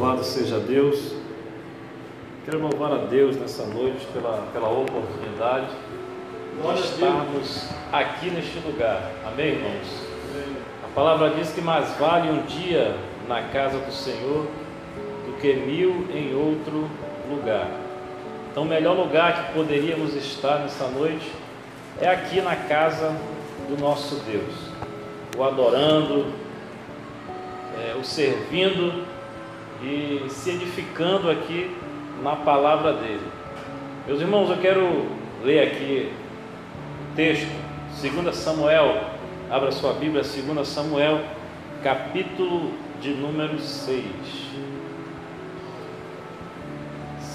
Louvado 0.00 0.24
seja 0.24 0.58
Deus. 0.58 1.12
Quero 2.46 2.58
louvar 2.58 2.90
a 2.90 3.04
Deus 3.04 3.36
nessa 3.36 3.66
noite 3.66 4.06
pela, 4.14 4.48
pela 4.50 4.70
oportunidade 4.70 5.66
de 6.56 6.80
estarmos 6.80 7.68
aqui 7.92 8.30
neste 8.30 8.60
lugar. 8.60 9.10
Amém, 9.26 9.48
irmãos? 9.48 10.06
A 10.82 10.88
palavra 10.94 11.28
diz 11.28 11.52
que 11.52 11.60
mais 11.60 11.94
vale 11.98 12.30
um 12.30 12.40
dia 12.46 12.96
na 13.28 13.42
casa 13.42 13.76
do 13.76 13.92
Senhor 13.92 14.46
do 15.26 15.38
que 15.38 15.52
mil 15.52 16.06
em 16.14 16.34
outro 16.34 16.88
lugar. 17.30 17.68
Então, 18.50 18.62
o 18.62 18.66
melhor 18.66 18.96
lugar 18.96 19.48
que 19.48 19.52
poderíamos 19.52 20.14
estar 20.14 20.60
nessa 20.60 20.88
noite 20.88 21.30
é 22.00 22.08
aqui 22.08 22.40
na 22.40 22.56
casa 22.56 23.14
do 23.68 23.78
nosso 23.78 24.14
Deus, 24.20 24.54
o 25.36 25.44
adorando, 25.44 26.32
é, 27.84 27.94
o 27.94 28.02
servindo 28.02 29.09
e 29.82 30.26
se 30.28 30.50
edificando 30.50 31.30
aqui 31.30 31.74
na 32.22 32.36
palavra 32.36 32.92
dele. 32.92 33.26
Meus 34.06 34.20
irmãos, 34.20 34.50
eu 34.50 34.58
quero 34.58 35.06
ler 35.42 35.68
aqui 35.68 36.12
texto, 37.16 37.48
2 38.00 38.34
Samuel, 38.34 39.04
abra 39.50 39.72
sua 39.72 39.92
Bíblia, 39.94 40.22
2 40.22 40.68
Samuel, 40.68 41.20
capítulo 41.82 42.72
de 43.00 43.10
número 43.10 43.58
6. 43.58 44.04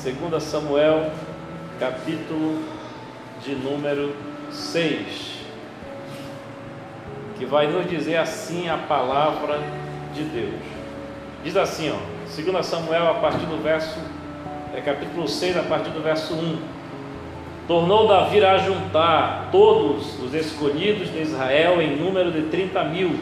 2 0.04 0.44
Samuel, 0.44 1.12
capítulo 1.80 2.64
de 3.44 3.56
número 3.56 4.16
6, 4.52 5.40
que 7.38 7.46
vai 7.46 7.68
nos 7.68 7.90
dizer 7.90 8.18
assim 8.18 8.70
a 8.70 8.78
palavra 8.78 9.60
de 10.14 10.24
Deus. 10.24 10.62
Diz 11.44 11.58
assim, 11.58 11.92
ó, 11.92 12.15
2 12.26 12.66
Samuel, 12.66 13.08
a 13.08 13.14
partir 13.16 13.46
do 13.46 13.62
verso, 13.62 14.00
é, 14.76 14.82
capítulo 14.82 15.28
6, 15.28 15.58
a 15.58 15.64
partir 15.64 15.92
do 15.92 16.02
verso 16.02 16.34
1. 16.34 16.58
Tornou 17.68 18.08
Davi 18.08 18.44
a 18.44 18.58
juntar 18.58 19.50
todos 19.52 20.20
os 20.20 20.34
escolhidos 20.34 21.12
de 21.12 21.22
Israel 21.22 21.82
em 21.82 21.96
número 21.96 22.32
de 22.32 22.44
30 22.44 22.84
mil. 22.86 23.20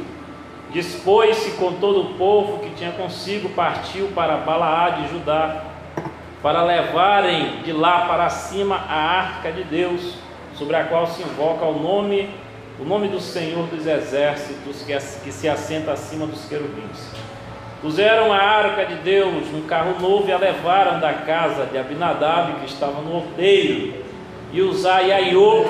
Dispôs-se 0.71 1.51
com 1.51 1.73
todo 1.73 2.01
o 2.01 2.13
povo 2.15 2.59
que 2.59 2.69
tinha 2.71 2.91
consigo, 2.91 3.49
partiu 3.49 4.07
para 4.15 4.37
Balaá 4.37 4.89
de 4.89 5.09
Judá, 5.09 5.65
para 6.41 6.63
levarem 6.63 7.61
de 7.63 7.73
lá 7.73 8.05
para 8.07 8.29
cima 8.29 8.75
a 8.75 8.95
arca 8.95 9.51
de 9.51 9.63
Deus, 9.63 10.15
sobre 10.55 10.77
a 10.77 10.85
qual 10.85 11.07
se 11.07 11.21
invoca 11.21 11.65
o 11.65 11.77
nome, 11.79 12.29
o 12.79 12.85
nome 12.85 13.09
do 13.09 13.19
Senhor 13.19 13.67
dos 13.67 13.85
exércitos, 13.85 14.81
que, 14.83 14.93
que 15.23 15.31
se 15.31 15.47
assenta 15.47 15.91
acima 15.91 16.25
dos 16.25 16.45
querubins. 16.45 17.32
Puseram 17.83 18.31
a 18.31 18.37
arca 18.37 18.85
de 18.85 18.95
Deus 18.95 19.51
num 19.51 19.63
carro 19.63 19.99
novo 19.99 20.29
e 20.29 20.31
a 20.31 20.37
levaram 20.37 21.01
da 21.01 21.11
casa 21.11 21.65
de 21.65 21.77
Abinadab, 21.77 22.53
que 22.61 22.65
estava 22.65 23.01
no 23.01 23.15
outeiro, 23.15 23.93
e 24.53 24.61
Uzá 24.61 25.01
e 25.01 25.11
Aiô, 25.11 25.65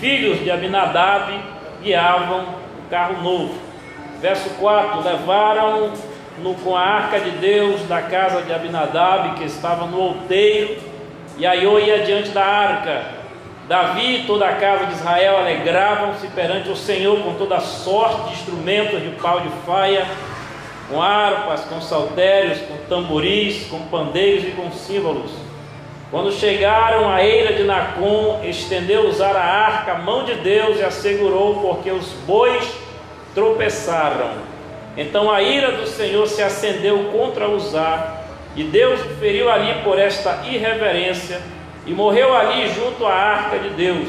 filhos 0.00 0.42
de 0.42 0.50
Abinadab, 0.50 1.30
guiavam 1.82 2.40
o 2.40 2.90
carro 2.90 3.22
novo. 3.22 3.54
Verso 4.18 4.48
4: 4.58 5.02
Levaram 5.02 5.92
no, 6.42 6.54
com 6.54 6.74
a 6.74 6.80
arca 6.80 7.20
de 7.20 7.32
Deus 7.32 7.82
da 7.82 8.00
casa 8.00 8.40
de 8.40 8.54
Abinadab, 8.54 9.34
que 9.34 9.44
estava 9.44 9.84
no 9.84 10.00
outeiro, 10.00 10.78
e 11.36 11.44
Aiô 11.44 11.78
ia 11.78 11.98
diante 11.98 12.30
da 12.30 12.46
arca. 12.46 13.02
Davi 13.68 14.22
e 14.22 14.26
toda 14.26 14.46
a 14.46 14.54
casa 14.54 14.86
de 14.86 14.94
Israel 14.94 15.36
alegravam-se 15.36 16.28
perante 16.28 16.70
o 16.70 16.76
Senhor 16.76 17.20
com 17.20 17.34
toda 17.34 17.60
sorte 17.60 18.28
de 18.28 18.32
instrumentos 18.36 19.02
de 19.02 19.10
pau 19.20 19.40
de 19.40 19.50
faia 19.66 20.06
com 20.88 21.00
harpas, 21.00 21.60
com 21.62 21.80
saltérios, 21.80 22.58
com 22.60 22.76
tamboris, 22.88 23.66
com 23.68 23.80
pandeiros 23.86 24.44
e 24.44 24.50
com 24.50 24.70
símbolos. 24.72 25.30
Quando 26.10 26.30
chegaram 26.30 27.08
à 27.08 27.24
eira 27.24 27.54
de 27.54 27.64
Nacon, 27.64 28.40
estendeu 28.44 29.08
usar 29.08 29.34
a 29.34 29.42
arca, 29.42 29.92
a 29.92 29.98
mão 29.98 30.24
de 30.24 30.34
Deus, 30.34 30.78
e 30.78 30.84
assegurou, 30.84 31.60
porque 31.62 31.90
os 31.90 32.06
bois 32.26 32.70
tropeçaram. 33.34 34.30
Então 34.94 35.30
a 35.30 35.40
ira 35.40 35.72
do 35.72 35.86
Senhor 35.86 36.26
se 36.26 36.42
acendeu 36.42 37.04
contra 37.04 37.48
Uzá, 37.48 38.24
e 38.54 38.62
Deus 38.62 39.00
feriu 39.18 39.50
ali 39.50 39.82
por 39.82 39.98
esta 39.98 40.42
irreverência, 40.46 41.40
e 41.86 41.92
morreu 41.92 42.36
ali 42.36 42.68
junto 42.68 43.06
à 43.06 43.14
arca 43.14 43.58
de 43.58 43.70
Deus. 43.70 44.08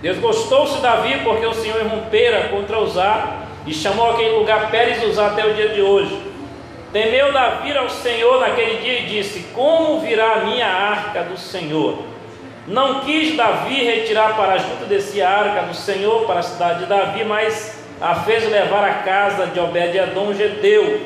Desgostou-se 0.00 0.80
Davi, 0.80 1.18
porque 1.24 1.44
o 1.44 1.54
Senhor 1.54 1.80
irrompera 1.80 2.50
contra 2.50 2.78
Uzá, 2.78 3.43
e 3.66 3.72
chamou 3.72 4.10
aquele 4.10 4.36
lugar 4.36 4.70
Pérez 4.70 5.02
Uzá 5.04 5.28
até 5.28 5.46
o 5.46 5.54
dia 5.54 5.70
de 5.70 5.80
hoje. 5.80 6.34
Temeu 6.92 7.32
Davi 7.32 7.76
ao 7.76 7.88
Senhor 7.88 8.40
naquele 8.40 8.78
dia 8.78 9.00
e 9.00 9.06
disse: 9.06 9.46
Como 9.54 10.00
virá 10.00 10.34
a 10.34 10.40
minha 10.44 10.66
arca 10.66 11.22
do 11.22 11.36
Senhor? 11.36 11.98
Não 12.66 13.00
quis 13.00 13.36
Davi 13.36 13.84
retirar 13.84 14.36
para 14.36 14.58
junto 14.58 14.86
de 14.86 15.00
si 15.00 15.20
a 15.20 15.28
arca 15.28 15.62
do 15.62 15.74
Senhor 15.74 16.24
para 16.24 16.40
a 16.40 16.42
cidade 16.42 16.80
de 16.80 16.86
Davi, 16.86 17.24
mas 17.24 17.82
a 18.00 18.14
fez 18.14 18.48
levar 18.50 18.84
à 18.84 18.94
casa 19.02 19.46
de 19.46 19.60
Obed-Edom 19.60 20.32
Geteu. 20.34 21.00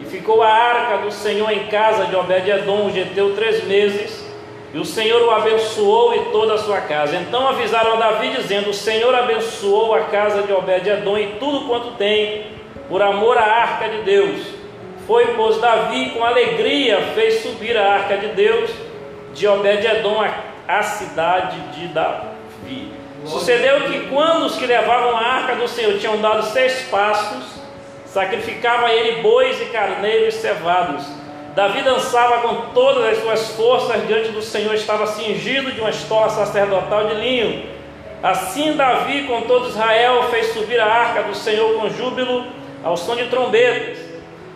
E 0.00 0.04
ficou 0.04 0.42
a 0.42 0.48
arca 0.48 0.98
do 0.98 1.10
Senhor 1.10 1.50
em 1.50 1.66
casa 1.66 2.06
de 2.06 2.16
Obed-Edom 2.16 2.90
Geteu 2.90 3.34
três 3.34 3.64
meses. 3.64 4.29
E 4.72 4.78
o 4.78 4.84
Senhor 4.84 5.22
o 5.22 5.30
abençoou 5.32 6.14
e 6.14 6.30
toda 6.30 6.54
a 6.54 6.58
sua 6.58 6.80
casa. 6.80 7.16
Então 7.16 7.48
avisaram 7.48 7.94
a 7.94 7.96
Davi, 7.96 8.28
dizendo: 8.28 8.70
O 8.70 8.74
Senhor 8.74 9.12
abençoou 9.14 9.94
a 9.94 10.02
casa 10.02 10.42
de 10.42 10.52
Obed-Edom 10.52 11.18
e 11.18 11.26
tudo 11.40 11.66
quanto 11.66 11.92
tem, 11.92 12.46
por 12.88 13.02
amor 13.02 13.36
à 13.36 13.42
arca 13.42 13.88
de 13.88 14.02
Deus. 14.02 14.60
Foi, 15.06 15.34
pois, 15.34 15.60
Davi 15.60 16.10
com 16.10 16.24
alegria 16.24 17.00
fez 17.14 17.42
subir 17.42 17.76
a 17.76 17.94
arca 17.94 18.16
de 18.16 18.28
Deus 18.28 18.70
de 19.34 19.48
Obed-Edom 19.48 20.24
à 20.68 20.82
cidade 20.84 21.58
de 21.72 21.88
Davi. 21.88 22.92
Sucedeu 23.24 23.80
que 23.82 24.06
quando 24.06 24.46
os 24.46 24.56
que 24.56 24.66
levavam 24.66 25.16
a 25.16 25.20
arca 25.20 25.56
do 25.56 25.66
Senhor 25.66 25.98
tinham 25.98 26.20
dado 26.20 26.44
seis 26.44 26.88
passos, 26.88 27.60
sacrificava 28.06 28.90
ele 28.90 29.20
bois 29.20 29.60
e 29.60 29.66
carneiros 29.66 30.34
cevados 30.34 31.04
Davi 31.54 31.82
dançava 31.82 32.46
com 32.46 32.72
todas 32.72 33.04
as 33.04 33.18
suas 33.18 33.48
forças 33.50 34.06
diante 34.06 34.30
do 34.30 34.40
Senhor, 34.40 34.72
estava 34.74 35.06
cingido 35.06 35.72
de 35.72 35.80
uma 35.80 35.90
estola 35.90 36.30
sacerdotal 36.30 37.08
de 37.08 37.14
linho. 37.14 37.64
Assim 38.22 38.76
Davi, 38.76 39.24
com 39.24 39.42
todo 39.42 39.68
Israel, 39.68 40.24
fez 40.30 40.52
subir 40.52 40.78
a 40.78 40.86
arca 40.86 41.24
do 41.24 41.34
Senhor 41.34 41.74
com 41.74 41.88
júbilo, 41.90 42.46
ao 42.84 42.96
som 42.96 43.16
de 43.16 43.26
trombetas. 43.26 43.98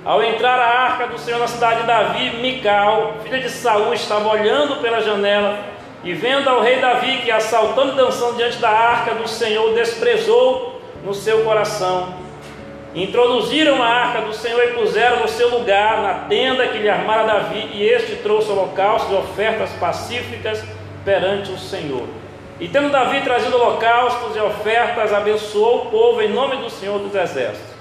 Ao 0.05 0.23
entrar 0.23 0.59
a 0.59 0.83
arca 0.83 1.07
do 1.07 1.19
Senhor 1.19 1.41
na 1.41 1.49
cidade 1.49 1.81
de 1.81 1.87
Davi, 1.87 2.37
Mical, 2.37 3.15
filha 3.25 3.41
de 3.41 3.49
Saul, 3.49 3.93
estava 3.95 4.29
olhando 4.29 4.77
pela 4.83 5.01
janela 5.01 5.59
e 6.05 6.13
vendo 6.13 6.49
ao 6.49 6.61
rei 6.61 6.79
Davi 6.79 7.23
que 7.25 7.31
assaltando 7.31 7.95
e 7.95 7.97
dançando 7.97 8.37
diante 8.37 8.59
da 8.59 8.69
arca 8.69 9.15
do 9.15 9.27
Senhor, 9.27 9.73
desprezou 9.73 10.79
no 11.03 11.15
seu 11.15 11.43
coração 11.43 12.24
Introduziram 12.95 13.83
a 13.83 13.89
arca 13.89 14.21
do 14.21 14.33
Senhor 14.33 14.63
e 14.63 14.75
puseram 14.75 15.21
no 15.21 15.29
seu 15.29 15.49
lugar, 15.51 16.01
na 16.01 16.15
tenda 16.29 16.69
que 16.69 16.79
lhe 16.79 16.89
armara 16.89 17.25
Davi, 17.25 17.71
e 17.73 17.83
este 17.83 18.17
trouxe 18.17 18.49
holocaustos 18.51 19.11
e 19.11 19.15
ofertas 19.17 19.71
pacíficas 19.81 20.63
perante 21.05 21.51
o 21.51 21.59
Senhor. 21.59 22.07
E 22.61 22.69
tendo 22.69 22.91
Davi 22.91 23.21
trazido 23.23 23.57
holocaustos 23.57 24.37
e 24.37 24.39
ofertas, 24.39 25.13
abençoou 25.13 25.87
o 25.87 25.91
povo 25.91 26.23
em 26.23 26.29
nome 26.29 26.59
do 26.59 26.71
Senhor 26.71 27.01
dos 27.01 27.17
Exércitos. 27.17 27.75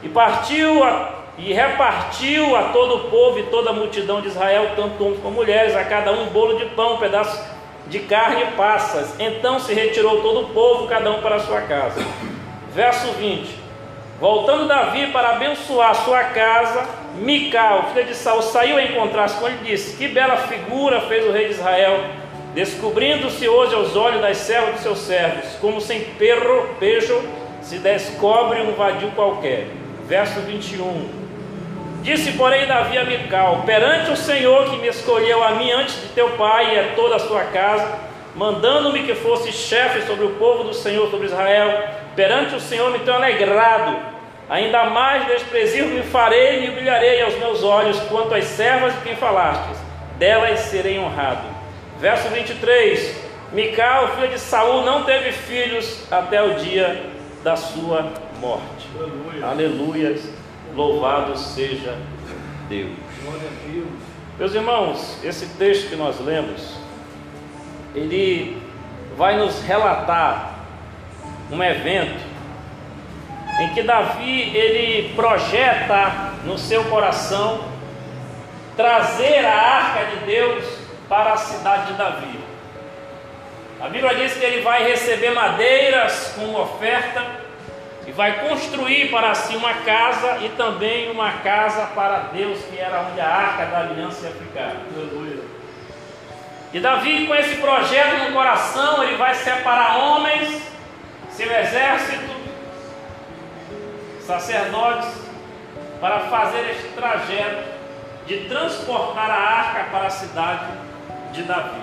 E 0.00 0.08
partiu 0.08 0.84
a, 0.84 1.24
e 1.36 1.52
repartiu 1.52 2.54
a 2.54 2.68
todo 2.68 2.94
o 2.94 3.10
povo 3.10 3.40
e 3.40 3.42
toda 3.44 3.70
a 3.70 3.72
multidão 3.72 4.20
de 4.20 4.28
Israel, 4.28 4.70
tanto 4.76 5.02
homens 5.04 5.20
como 5.20 5.34
mulheres, 5.34 5.74
a 5.74 5.82
cada 5.82 6.12
um 6.12 6.26
bolo 6.26 6.56
de 6.56 6.66
pão, 6.66 6.94
um 6.94 6.98
pedaço 6.98 7.44
de 7.88 7.98
carne 7.98 8.44
e 8.44 8.56
passas. 8.56 9.16
Então 9.18 9.58
se 9.58 9.74
retirou 9.74 10.22
todo 10.22 10.42
o 10.42 10.48
povo, 10.50 10.86
cada 10.86 11.10
um 11.10 11.20
para 11.20 11.34
a 11.34 11.40
sua 11.40 11.62
casa. 11.62 12.00
Verso 12.72 13.10
20. 13.14 13.65
Voltando 14.18 14.66
Davi 14.66 15.08
para 15.08 15.30
abençoar 15.30 15.94
sua 15.94 16.24
casa, 16.24 16.86
Mical, 17.16 17.90
filha 17.92 18.04
de 18.04 18.14
Saul, 18.14 18.42
saiu 18.42 18.76
a 18.76 18.82
encontrar-se 18.82 19.38
com 19.38 19.46
ele 19.46 19.58
e 19.62 19.70
disse: 19.72 19.96
Que 19.96 20.08
bela 20.08 20.36
figura 20.36 21.02
fez 21.02 21.26
o 21.26 21.32
rei 21.32 21.46
de 21.46 21.52
Israel, 21.52 22.04
descobrindo-se 22.54 23.46
hoje 23.46 23.74
aos 23.74 23.94
olhos 23.94 24.20
das 24.20 24.38
servas 24.38 24.76
de 24.76 24.80
seus 24.80 24.98
servos, 24.98 25.44
como 25.60 25.80
sem 25.80 26.00
perro, 26.00 26.68
pejo 26.80 27.22
se 27.62 27.78
descobre 27.78 28.60
um 28.60 28.72
vadio 28.72 29.10
qualquer. 29.10 29.66
Verso 30.06 30.40
21. 30.40 31.26
Disse, 32.02 32.32
porém, 32.32 32.66
Davi 32.66 32.96
a 32.96 33.04
Mical: 33.04 33.64
Perante 33.66 34.12
o 34.12 34.16
Senhor 34.16 34.70
que 34.70 34.76
me 34.76 34.88
escolheu 34.88 35.42
a 35.42 35.52
mim 35.52 35.70
antes 35.72 36.00
de 36.00 36.08
teu 36.08 36.30
pai 36.30 36.74
e 36.74 36.78
a 36.78 36.94
toda 36.94 37.16
a 37.16 37.18
sua 37.18 37.44
casa, 37.44 37.98
mandando-me 38.36 39.02
que 39.02 39.14
fosse 39.14 39.50
chefe 39.50 40.06
sobre 40.06 40.26
o 40.26 40.34
povo 40.34 40.64
do 40.64 40.74
Senhor, 40.74 41.10
sobre 41.10 41.26
Israel, 41.26 41.96
Perante 42.16 42.54
o 42.54 42.60
Senhor 42.60 42.90
me 42.90 43.00
tenho 43.00 43.18
alegrado, 43.18 43.94
ainda 44.48 44.84
mais 44.84 45.26
desprezível 45.26 45.88
me 45.90 46.02
farei 46.02 46.56
e 46.56 46.60
me 46.62 46.68
humilharei 46.70 47.20
aos 47.20 47.36
meus 47.36 47.62
olhos 47.62 48.00
quanto 48.08 48.34
às 48.34 48.44
servas 48.44 48.94
de 48.94 49.00
quem 49.02 49.14
falastes, 49.14 49.78
delas 50.16 50.60
serei 50.60 50.98
honrado. 50.98 51.46
Verso 52.00 52.30
23: 52.30 53.14
Mical, 53.52 54.14
filha 54.14 54.28
de 54.28 54.38
Saul, 54.40 54.82
não 54.82 55.04
teve 55.04 55.30
filhos 55.30 56.10
até 56.10 56.42
o 56.42 56.54
dia 56.54 57.04
da 57.44 57.54
sua 57.54 58.10
morte. 58.40 58.88
Aleluia. 58.98 59.46
Aleluia. 59.46 60.16
Louvado 60.74 61.36
seja 61.36 61.98
Deus. 62.66 62.92
Deus. 63.66 63.86
Meus 64.38 64.54
irmãos, 64.54 65.18
esse 65.22 65.46
texto 65.58 65.90
que 65.90 65.96
nós 65.96 66.18
lemos, 66.20 66.76
ele 67.96 68.62
vai 69.16 69.36
nos 69.36 69.62
relatar 69.62 70.54
um 71.50 71.62
evento 71.62 72.20
em 73.58 73.70
que 73.70 73.82
Davi 73.82 74.54
ele 74.54 75.14
projeta 75.14 76.34
no 76.44 76.58
seu 76.58 76.84
coração 76.84 77.64
trazer 78.76 79.46
a 79.46 79.54
arca 79.54 80.04
de 80.04 80.26
Deus 80.26 80.64
para 81.08 81.32
a 81.32 81.36
cidade 81.38 81.86
de 81.86 81.92
Davi. 81.94 82.38
A 83.80 83.88
Bíblia 83.88 84.14
diz 84.14 84.34
que 84.34 84.44
ele 84.44 84.60
vai 84.60 84.84
receber 84.86 85.30
madeiras 85.30 86.34
como 86.36 86.60
oferta 86.60 87.24
e 88.06 88.12
vai 88.12 88.46
construir 88.46 89.10
para 89.10 89.34
si 89.34 89.56
uma 89.56 89.72
casa 89.72 90.38
e 90.42 90.50
também 90.50 91.10
uma 91.10 91.32
casa 91.38 91.86
para 91.94 92.18
Deus, 92.32 92.58
que 92.70 92.78
era 92.78 93.06
onde 93.10 93.20
a 93.20 93.28
arca 93.28 93.66
da 93.66 93.78
aliança 93.78 94.26
ia 94.26 94.32
ficar. 94.32 94.76
Aleluia. 94.94 95.55
E 96.72 96.80
Davi, 96.80 97.26
com 97.26 97.34
esse 97.34 97.56
projeto 97.56 98.24
no 98.24 98.32
coração, 98.32 99.02
ele 99.02 99.16
vai 99.16 99.34
separar 99.34 99.98
homens, 99.98 100.62
seu 101.30 101.50
exército, 101.50 102.34
sacerdotes, 104.20 105.08
para 106.00 106.20
fazer 106.20 106.70
este 106.70 106.88
trajeto 106.88 107.64
de 108.26 108.48
transportar 108.48 109.30
a 109.30 109.34
arca 109.34 109.84
para 109.90 110.06
a 110.06 110.10
cidade 110.10 110.66
de 111.32 111.42
Davi. 111.44 111.80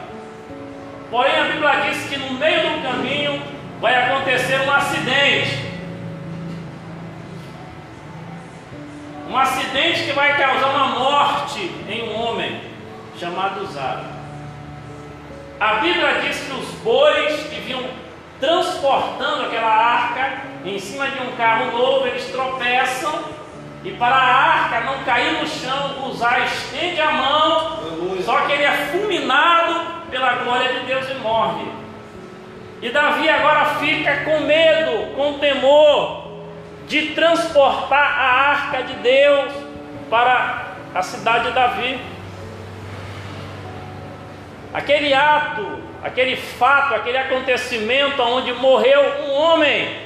Porém, 1.09 1.39
a 1.39 1.43
Bíblia 1.43 1.71
diz 1.89 2.09
que 2.09 2.17
no 2.17 2.33
meio 2.33 2.61
do 2.71 2.83
caminho 2.83 3.41
vai 3.79 3.95
acontecer 3.95 4.59
um 4.61 4.71
acidente. 4.71 5.73
Um 9.29 9.37
acidente 9.37 10.03
que 10.03 10.11
vai 10.11 10.37
causar 10.37 10.67
uma 10.67 10.87
morte 10.99 11.59
em 11.87 12.09
um 12.09 12.15
homem 12.15 12.61
chamado 13.17 13.65
Zara. 13.67 14.22
A 15.63 15.75
Bíblia 15.75 16.19
diz 16.21 16.41
que 16.41 16.51
os 16.51 16.67
bois 16.81 17.47
que 17.47 17.61
vinham 17.61 17.85
transportando 18.37 19.43
aquela 19.43 19.73
arca 19.73 20.41
em 20.65 20.77
cima 20.77 21.07
de 21.07 21.21
um 21.21 21.31
carro 21.37 21.71
novo, 21.71 22.05
eles 22.05 22.25
tropeçam 22.25 23.23
e 23.81 23.91
para 23.91 24.13
a 24.13 24.35
arca 24.35 24.81
não 24.81 25.01
cair 25.05 25.39
no 25.39 25.47
chão, 25.47 26.05
Uzá 26.05 26.39
estende 26.39 26.99
a 26.99 27.11
mão, 27.11 27.79
só 28.25 28.41
que 28.41 28.51
ele 28.51 28.63
é 28.63 28.89
fulminado 28.91 30.03
pela 30.11 30.33
glória 30.33 30.81
de 30.81 30.85
Deus 30.85 31.09
e 31.09 31.13
morre. 31.19 31.65
E 32.81 32.89
Davi 32.89 33.29
agora 33.29 33.63
fica 33.75 34.17
com 34.25 34.41
medo, 34.41 35.15
com 35.15 35.39
temor 35.39 36.43
de 36.89 37.11
transportar 37.11 38.19
a 38.19 38.49
arca 38.49 38.83
de 38.83 38.95
Deus 38.95 39.53
para 40.09 40.73
a 40.93 41.01
cidade 41.01 41.45
de 41.45 41.51
Davi. 41.51 42.12
Aquele 44.73 45.13
ato, 45.13 45.79
aquele 46.03 46.35
fato, 46.35 46.95
aquele 46.95 47.17
acontecimento 47.17 48.21
onde 48.21 48.51
morreu 48.53 49.01
um 49.25 49.31
homem 49.31 50.03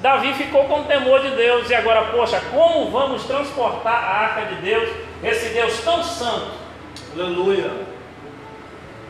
Davi 0.00 0.32
ficou 0.32 0.64
com 0.64 0.84
temor 0.84 1.20
de 1.20 1.30
Deus 1.36 1.68
e 1.68 1.74
agora, 1.74 2.06
poxa, 2.06 2.40
como 2.50 2.90
vamos 2.90 3.24
transportar 3.24 3.92
a 3.92 4.18
arca 4.22 4.46
de 4.46 4.54
Deus, 4.62 4.88
esse 5.22 5.50
Deus 5.50 5.78
tão 5.80 6.02
santo? 6.02 6.52
Aleluia. 7.12 7.70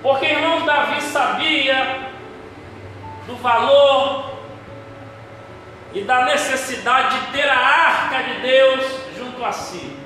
Porque, 0.03 0.27
irmãos, 0.27 0.65
Davi 0.65 1.01
sabia 1.01 2.11
do 3.25 3.37
valor 3.37 4.33
e 5.95 6.03
da 6.03 6.25
necessidade 6.25 7.21
de 7.21 7.27
ter 7.33 7.49
a 7.49 7.57
arca 7.57 8.23
de 8.25 8.41
Deus 8.41 8.85
junto 9.17 9.45
a 9.45 9.53
si. 9.53 9.97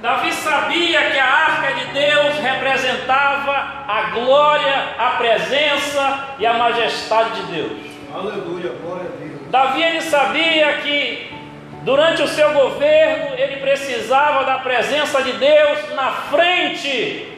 Davi 0.00 0.32
sabia 0.32 1.10
que 1.10 1.18
a 1.18 1.26
arca 1.26 1.72
de 1.74 1.86
Deus 1.86 2.38
representava 2.38 3.52
a 3.88 4.10
glória, 4.14 4.94
a 4.98 5.10
presença 5.12 6.34
e 6.38 6.46
a 6.46 6.52
majestade 6.52 7.42
de 7.42 7.52
Deus. 7.52 7.78
Aleluia, 8.14 8.72
glória 8.82 9.06
a 9.06 9.24
Deus. 9.24 9.50
Davi 9.50 9.82
ele 9.82 10.02
sabia 10.02 10.74
que 10.78 11.34
durante 11.82 12.22
o 12.22 12.28
seu 12.28 12.52
governo 12.52 13.34
ele 13.36 13.56
precisava 13.56 14.44
da 14.44 14.58
presença 14.58 15.22
de 15.22 15.32
Deus 15.32 15.94
na 15.94 16.10
frente 16.10 17.32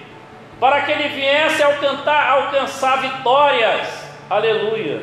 para 0.59 0.83
que 0.83 0.93
ele 0.93 1.09
viesse 1.11 1.63
alcançar, 1.63 2.31
alcançar 2.31 3.01
vitórias. 3.01 3.89
Aleluia. 4.29 5.03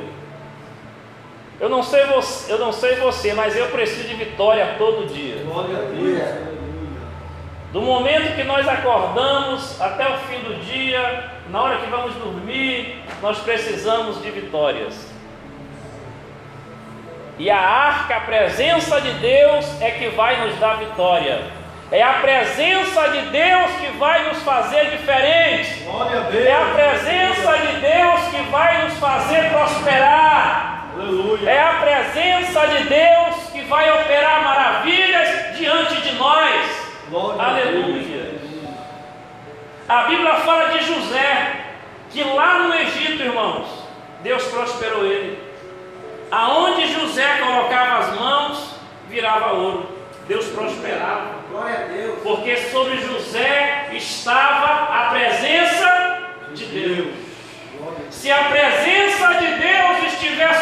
Eu 1.60 1.70
não 1.70 1.82
sei 1.82 2.06
você, 2.06 2.52
eu 2.52 2.60
não 2.60 2.74
sei 2.74 2.96
você, 2.96 3.34
mas 3.34 3.56
eu 3.56 3.68
preciso 3.68 4.10
de 4.10 4.14
vitória 4.16 4.76
todo 4.78 5.08
dia. 5.08 5.42
Glória 5.46 5.78
a 5.78 5.82
Deus. 5.82 6.55
Do 7.76 7.82
momento 7.82 8.38
que 8.38 8.44
nós 8.46 8.66
acordamos 8.70 9.82
até 9.82 10.08
o 10.08 10.18
fim 10.20 10.40
do 10.40 10.64
dia, 10.64 11.30
na 11.50 11.62
hora 11.62 11.78
que 11.80 11.88
vamos 11.88 12.16
dormir, 12.16 13.04
nós 13.22 13.40
precisamos 13.40 14.24
de 14.24 14.32
vitórias. 14.32 15.14
E 17.38 17.52
a 17.52 17.60
arca, 17.60 18.16
a 18.16 18.22
presença 18.22 19.02
de 19.02 19.12
Deus 19.16 19.82
é 19.82 19.92
que 19.92 20.08
vai 20.08 20.48
nos 20.48 20.58
dar 20.58 20.78
vitória. 20.78 21.42
É 21.92 22.02
a 22.02 22.14
presença 22.14 23.10
de 23.10 23.22
Deus 23.24 23.72
que 23.82 23.98
vai 23.98 24.24
nos 24.30 24.42
fazer 24.44 24.92
diferentes. 24.92 25.86
É 26.34 26.54
a 26.54 26.74
presença 26.74 27.58
de 27.58 27.80
Deus 27.82 28.22
que 28.30 28.42
vai 28.52 28.86
nos 28.86 28.98
fazer 29.00 29.50
prosperar. 29.50 30.92
Aleluia. 30.94 31.50
É 31.50 31.60
a 31.60 31.74
presença 31.74 32.68
de 32.68 32.84
Deus 32.86 33.36
que 33.52 33.64
vai 33.64 33.92
operar 34.00 34.46
maravilhas 34.46 35.58
diante 35.58 36.00
de 36.04 36.14
nós. 36.14 36.85
Glória 37.10 37.42
Aleluia. 37.42 38.36
A 39.88 40.04
Bíblia 40.06 40.36
fala 40.38 40.70
de 40.70 40.86
José, 40.86 41.66
que 42.10 42.24
lá 42.24 42.60
no 42.60 42.74
Egito, 42.74 43.22
irmãos, 43.22 43.68
Deus 44.24 44.44
prosperou 44.46 45.06
ele. 45.06 45.40
Aonde 46.32 46.92
José 46.92 47.38
colocava 47.38 48.00
as 48.00 48.20
mãos, 48.20 48.80
virava 49.08 49.54
ouro. 49.54 49.90
Deus 50.28 50.48
prosperava. 50.48 51.36
Glória 51.52 51.76
a 51.76 51.88
Deus. 51.88 52.20
Porque 52.24 52.58
sobre 52.58 52.98
José 52.98 53.90
estava 53.94 54.92
a 54.92 55.10
presença 55.12 56.20
de 56.54 56.66
Deus. 56.66 57.14
Se 58.10 58.32
a 58.32 58.46
presença 58.46 59.34
de 59.36 59.48
Deus 59.54 60.14
estiver 60.14 60.54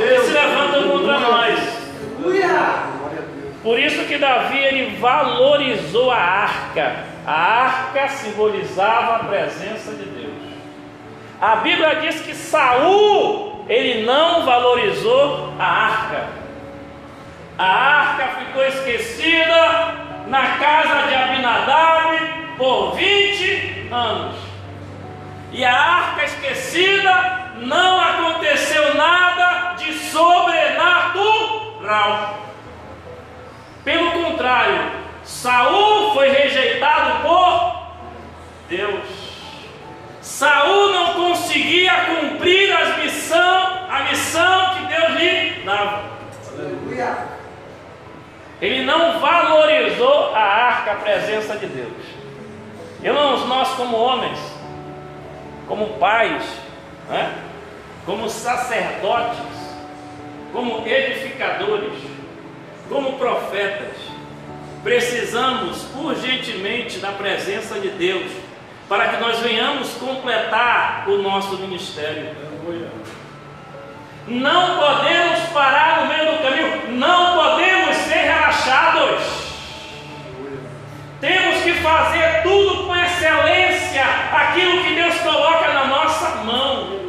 que 0.00 0.20
se 0.20 0.32
levantam 0.32 0.90
contra 0.90 1.18
nós. 1.20 1.78
Por 3.62 3.78
isso 3.78 4.04
que 4.04 4.18
Davi 4.18 4.58
ele 4.58 4.96
valorizou 4.96 6.10
a 6.10 6.16
arca. 6.16 7.04
A 7.26 7.32
arca 7.32 8.08
simbolizava 8.08 9.16
a 9.16 9.18
presença 9.20 9.92
de 9.92 10.04
Deus. 10.04 10.32
A 11.40 11.56
Bíblia 11.56 11.96
diz 11.96 12.20
que 12.20 12.34
Saul 12.34 13.66
ele 13.68 14.04
não 14.04 14.46
valorizou 14.46 15.52
a 15.58 15.64
arca. 15.64 16.28
A 17.58 17.66
arca 17.66 18.28
ficou 18.38 18.64
esquecida 18.64 19.94
na 20.28 20.42
casa 20.58 21.06
de 21.08 21.14
Abinadab 21.14 22.16
por 22.56 22.94
20 22.94 23.88
anos. 23.92 24.36
E 25.52 25.64
a 25.64 25.74
arca 25.74 26.24
esquecida 26.24 27.37
não 27.60 28.00
aconteceu 28.00 28.94
nada 28.94 29.74
de 29.74 29.92
sobrenatural. 29.92 32.38
Pelo 33.84 34.12
contrário, 34.12 34.90
Saul 35.24 36.14
foi 36.14 36.28
rejeitado 36.28 37.22
por 37.22 37.82
Deus. 38.68 39.04
Saul 40.20 40.92
não 40.92 41.14
conseguia 41.14 41.92
cumprir 42.04 42.72
a 42.72 42.98
missão, 42.98 43.86
a 43.90 44.04
missão 44.10 44.74
que 44.74 44.86
Deus 44.86 45.10
lhe 45.18 45.64
dava. 45.64 46.02
Aleluia. 46.52 47.16
Ele 48.60 48.84
não 48.84 49.20
valorizou 49.20 50.34
a 50.34 50.40
arca, 50.40 50.92
a 50.92 50.96
presença 50.96 51.56
de 51.56 51.66
Deus. 51.66 51.92
Irmãos, 53.02 53.46
nós 53.46 53.68
como 53.70 53.96
homens, 53.96 54.38
como 55.68 55.86
pais, 55.98 56.42
né? 57.08 57.47
Como 58.08 58.26
sacerdotes, 58.30 59.44
como 60.50 60.86
edificadores, 60.86 61.92
como 62.88 63.18
profetas, 63.18 63.98
precisamos 64.82 65.86
urgentemente 65.94 67.00
da 67.00 67.12
presença 67.12 67.78
de 67.78 67.90
Deus 67.90 68.32
para 68.88 69.08
que 69.08 69.20
nós 69.20 69.40
venhamos 69.40 69.90
completar 69.98 71.04
o 71.06 71.18
nosso 71.18 71.58
ministério. 71.58 72.34
Não 74.26 74.78
podemos 74.78 75.40
parar 75.52 76.00
no 76.00 76.06
meio 76.06 76.32
do 76.32 76.42
caminho, 76.42 76.92
não 76.92 77.36
podemos 77.36 77.94
ser 77.94 78.20
relaxados. 78.20 79.22
Temos 81.20 81.62
que 81.62 81.74
fazer 81.74 82.42
tudo 82.42 82.86
com 82.86 82.96
excelência, 82.96 84.02
aquilo 84.32 84.82
que 84.82 84.94
Deus 84.94 85.14
coloca 85.18 85.74
na 85.74 85.84
nossa 85.88 86.36
mão. 86.36 87.07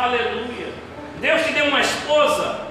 Aleluia. 0.00 0.72
Deus 1.20 1.42
te 1.42 1.52
deu 1.52 1.66
uma 1.66 1.80
esposa, 1.80 2.68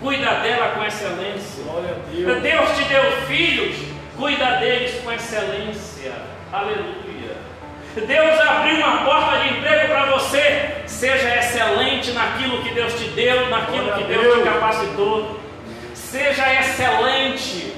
cuida 0.00 0.30
dela 0.34 0.74
com 0.76 0.84
excelência. 0.84 1.64
Deus. 2.12 2.40
Deus 2.40 2.70
te 2.76 2.84
deu 2.84 3.02
filhos, 3.26 3.76
cuida 4.16 4.58
deles 4.58 5.02
com 5.02 5.10
excelência. 5.10 6.12
Aleluia. 6.52 7.36
Deus 7.96 8.40
abriu 8.40 8.76
uma 8.76 8.98
porta 8.98 9.38
de 9.38 9.58
emprego 9.58 9.88
para 9.88 10.04
você, 10.04 10.76
seja 10.86 11.36
excelente 11.38 12.12
naquilo 12.12 12.62
que 12.62 12.72
Deus 12.72 12.92
te 12.94 13.08
deu, 13.08 13.48
naquilo 13.48 13.94
que 13.94 14.04
Deus 14.04 14.36
te 14.36 14.44
capacitou. 14.44 15.40
Seja 15.94 16.60
excelente. 16.60 17.72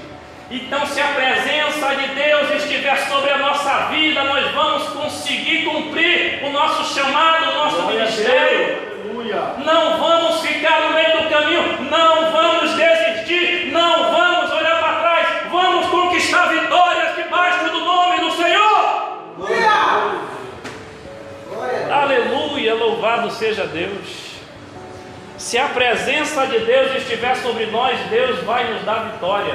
Então, 0.51 0.85
se 0.85 1.01
a 1.01 1.07
presença 1.07 1.95
de 1.95 2.07
Deus 2.09 2.51
estiver 2.51 2.99
sobre 3.09 3.31
a 3.31 3.39
nossa 3.39 3.87
vida, 3.87 4.25
nós 4.25 4.51
vamos 4.51 4.89
conseguir 4.89 5.65
cumprir 5.65 6.45
o 6.45 6.51
nosso 6.51 6.95
chamado, 6.95 7.51
o 7.51 7.55
nosso 7.55 7.87
ministério. 7.87 8.90
Não 9.23 9.99
vamos 9.99 10.41
ficar 10.41 10.81
no 10.81 10.95
meio 10.95 11.23
do 11.23 11.29
caminho, 11.29 11.83
não 11.91 12.33
vamos 12.33 12.75
desistir, 12.75 13.71
não 13.71 14.11
vamos 14.11 14.51
olhar 14.51 14.81
para 14.81 15.01
trás, 15.01 15.29
vamos 15.51 15.87
conquistar 15.91 16.47
vitórias 16.47 17.17
debaixo 17.17 17.65
do 17.71 17.81
nome 17.81 18.21
do 18.21 18.33
Senhor. 18.33 19.21
Aleluia, 21.93 22.75
louvado 22.75 23.31
seja 23.31 23.67
Deus. 23.67 24.31
Se 25.37 25.59
a 25.59 25.69
presença 25.69 26.47
de 26.47 26.61
Deus 26.61 26.97
estiver 26.97 27.37
sobre 27.37 27.67
nós, 27.67 27.99
Deus 28.09 28.43
vai 28.45 28.73
nos 28.73 28.83
dar 28.85 29.11
vitória. 29.13 29.55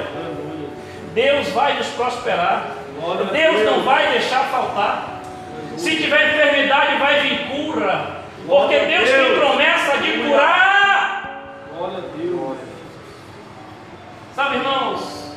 Deus 1.12 1.48
vai 1.48 1.76
nos 1.76 1.88
prosperar. 1.88 2.70
Deus 3.32 3.64
não 3.64 3.82
vai 3.82 4.12
deixar 4.12 4.44
faltar. 4.44 5.22
Se 5.76 5.96
tiver 5.96 6.34
enfermidade, 6.34 6.98
vai 6.98 7.20
vir 7.20 7.38
cura. 7.48 8.25
Porque 8.46 8.78
Deus 8.78 9.10
tem 9.10 9.38
promessa 9.38 9.98
de 9.98 10.12
curar. 10.18 11.66
Glória 11.76 11.98
a 11.98 12.16
Deus. 12.16 12.58
Sabe, 14.34 14.56
irmãos, 14.56 15.34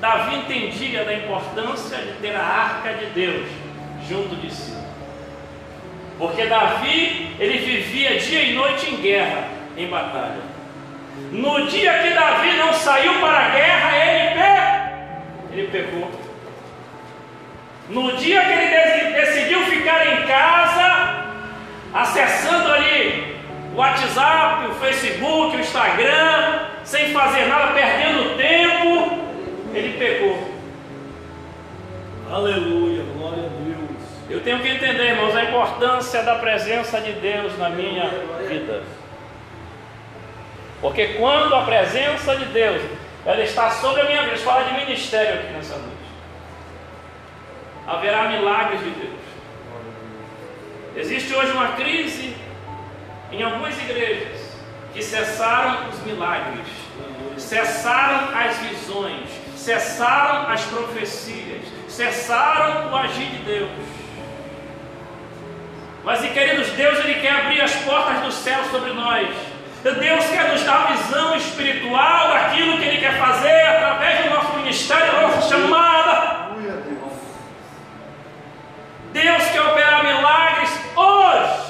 Davi 0.00 0.36
entendia 0.36 1.04
da 1.04 1.14
importância 1.14 1.96
de 1.98 2.12
ter 2.14 2.36
a 2.36 2.42
arca 2.42 2.92
de 2.94 3.06
Deus 3.06 3.46
junto 4.06 4.36
de 4.36 4.52
si. 4.52 4.76
Porque 6.18 6.46
Davi, 6.46 7.34
ele 7.38 7.58
vivia 7.58 8.18
dia 8.18 8.42
e 8.42 8.54
noite 8.54 8.90
em 8.90 8.96
guerra, 8.96 9.44
em 9.76 9.88
batalha. 9.88 10.40
No 11.32 11.66
dia 11.66 11.98
que 11.98 12.10
Davi 12.10 12.56
não 12.56 12.72
saiu 12.74 13.14
para 13.20 13.38
a 13.38 13.48
guerra, 13.48 13.96
ele, 13.96 14.34
pe... 14.34 15.52
ele 15.52 15.68
pecou. 15.68 16.10
No 17.88 18.16
dia 18.16 18.44
que 18.44 18.52
ele 18.52 19.12
decidiu 19.12 19.62
ficar 19.66 20.06
em 20.06 20.26
casa, 20.26 20.95
acessando 21.92 22.72
ali 22.72 23.36
o 23.74 23.78
WhatsApp, 23.78 24.66
o 24.66 24.74
Facebook, 24.74 25.56
o 25.56 25.60
Instagram, 25.60 26.66
sem 26.84 27.12
fazer 27.12 27.46
nada, 27.46 27.72
perdendo 27.72 28.36
tempo, 28.36 29.18
ele 29.74 29.98
pecou. 29.98 30.56
Aleluia, 32.30 33.04
glória 33.16 33.44
a 33.44 33.48
Deus. 33.48 33.86
Eu 34.28 34.40
tenho 34.40 34.60
que 34.60 34.68
entender, 34.68 35.10
irmãos, 35.10 35.36
a 35.36 35.44
importância 35.44 36.22
da 36.22 36.36
presença 36.36 37.00
de 37.00 37.12
Deus 37.12 37.56
na 37.58 37.68
minha 37.70 38.10
vida. 38.48 38.82
Porque 40.80 41.14
quando 41.14 41.54
a 41.54 41.62
presença 41.62 42.36
de 42.36 42.46
Deus 42.46 42.82
ela 43.24 43.42
está 43.42 43.70
sobre 43.70 44.02
a 44.02 44.04
minha 44.04 44.22
vida, 44.22 44.36
fala 44.36 44.64
de 44.64 44.74
ministério 44.74 45.34
aqui 45.34 45.52
nessa 45.52 45.76
noite. 45.76 45.96
Haverá 47.86 48.28
milagres 48.28 48.80
de 48.80 48.90
Deus. 48.90 49.15
Existe 50.96 51.34
hoje 51.34 51.52
uma 51.52 51.72
crise 51.72 52.34
em 53.30 53.42
algumas 53.42 53.76
igrejas 53.82 54.40
que 54.94 55.02
cessaram 55.02 55.90
os 55.90 56.00
milagres, 56.00 56.66
cessaram 57.36 58.30
as 58.34 58.56
visões, 58.56 59.28
cessaram 59.54 60.50
as 60.50 60.62
profecias, 60.62 61.62
cessaram 61.86 62.90
o 62.90 62.96
agir 62.96 63.26
de 63.26 63.38
Deus. 63.44 63.70
Mas, 66.02 66.24
e 66.24 66.28
queridos, 66.28 66.68
Deus 66.70 66.98
ele 67.00 67.20
quer 67.20 67.42
abrir 67.42 67.60
as 67.60 67.74
portas 67.74 68.20
do 68.22 68.32
céu 68.32 68.64
sobre 68.70 68.94
nós. 68.94 69.28
Deus 69.82 70.26
quer 70.26 70.50
nos 70.50 70.62
dar 70.62 70.96
visão 70.96 71.36
espiritual 71.36 72.28
daquilo 72.28 72.78
que 72.78 72.84
Ele 72.84 72.98
quer 72.98 73.18
fazer 73.18 73.60
através 73.66 74.24
do 74.24 74.30
nosso 74.30 74.56
ministério, 74.56 75.12
da 75.12 75.20
nossa 75.22 75.48
chamada. 75.48 76.25
Deus 79.16 79.46
quer 79.46 79.62
operar 79.62 80.04
milagres 80.04 80.78
hoje. 80.94 81.60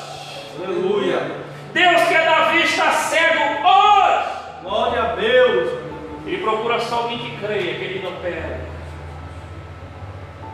Aleluia. 0.59 1.31
Deus 1.73 2.03
quer 2.09 2.25
dar 2.25 2.51
vista 2.53 2.91
cego 2.91 3.41
hoje. 3.65 4.29
Glória 4.65 5.03
a 5.03 5.15
Deus. 5.15 5.79
Ele 6.27 6.43
procura 6.43 6.81
só 6.81 7.03
alguém 7.03 7.19
que 7.19 7.37
creia 7.37 7.75
que 7.75 7.85
Ele 7.85 8.03
não 8.03 8.17
opera. 8.17 8.61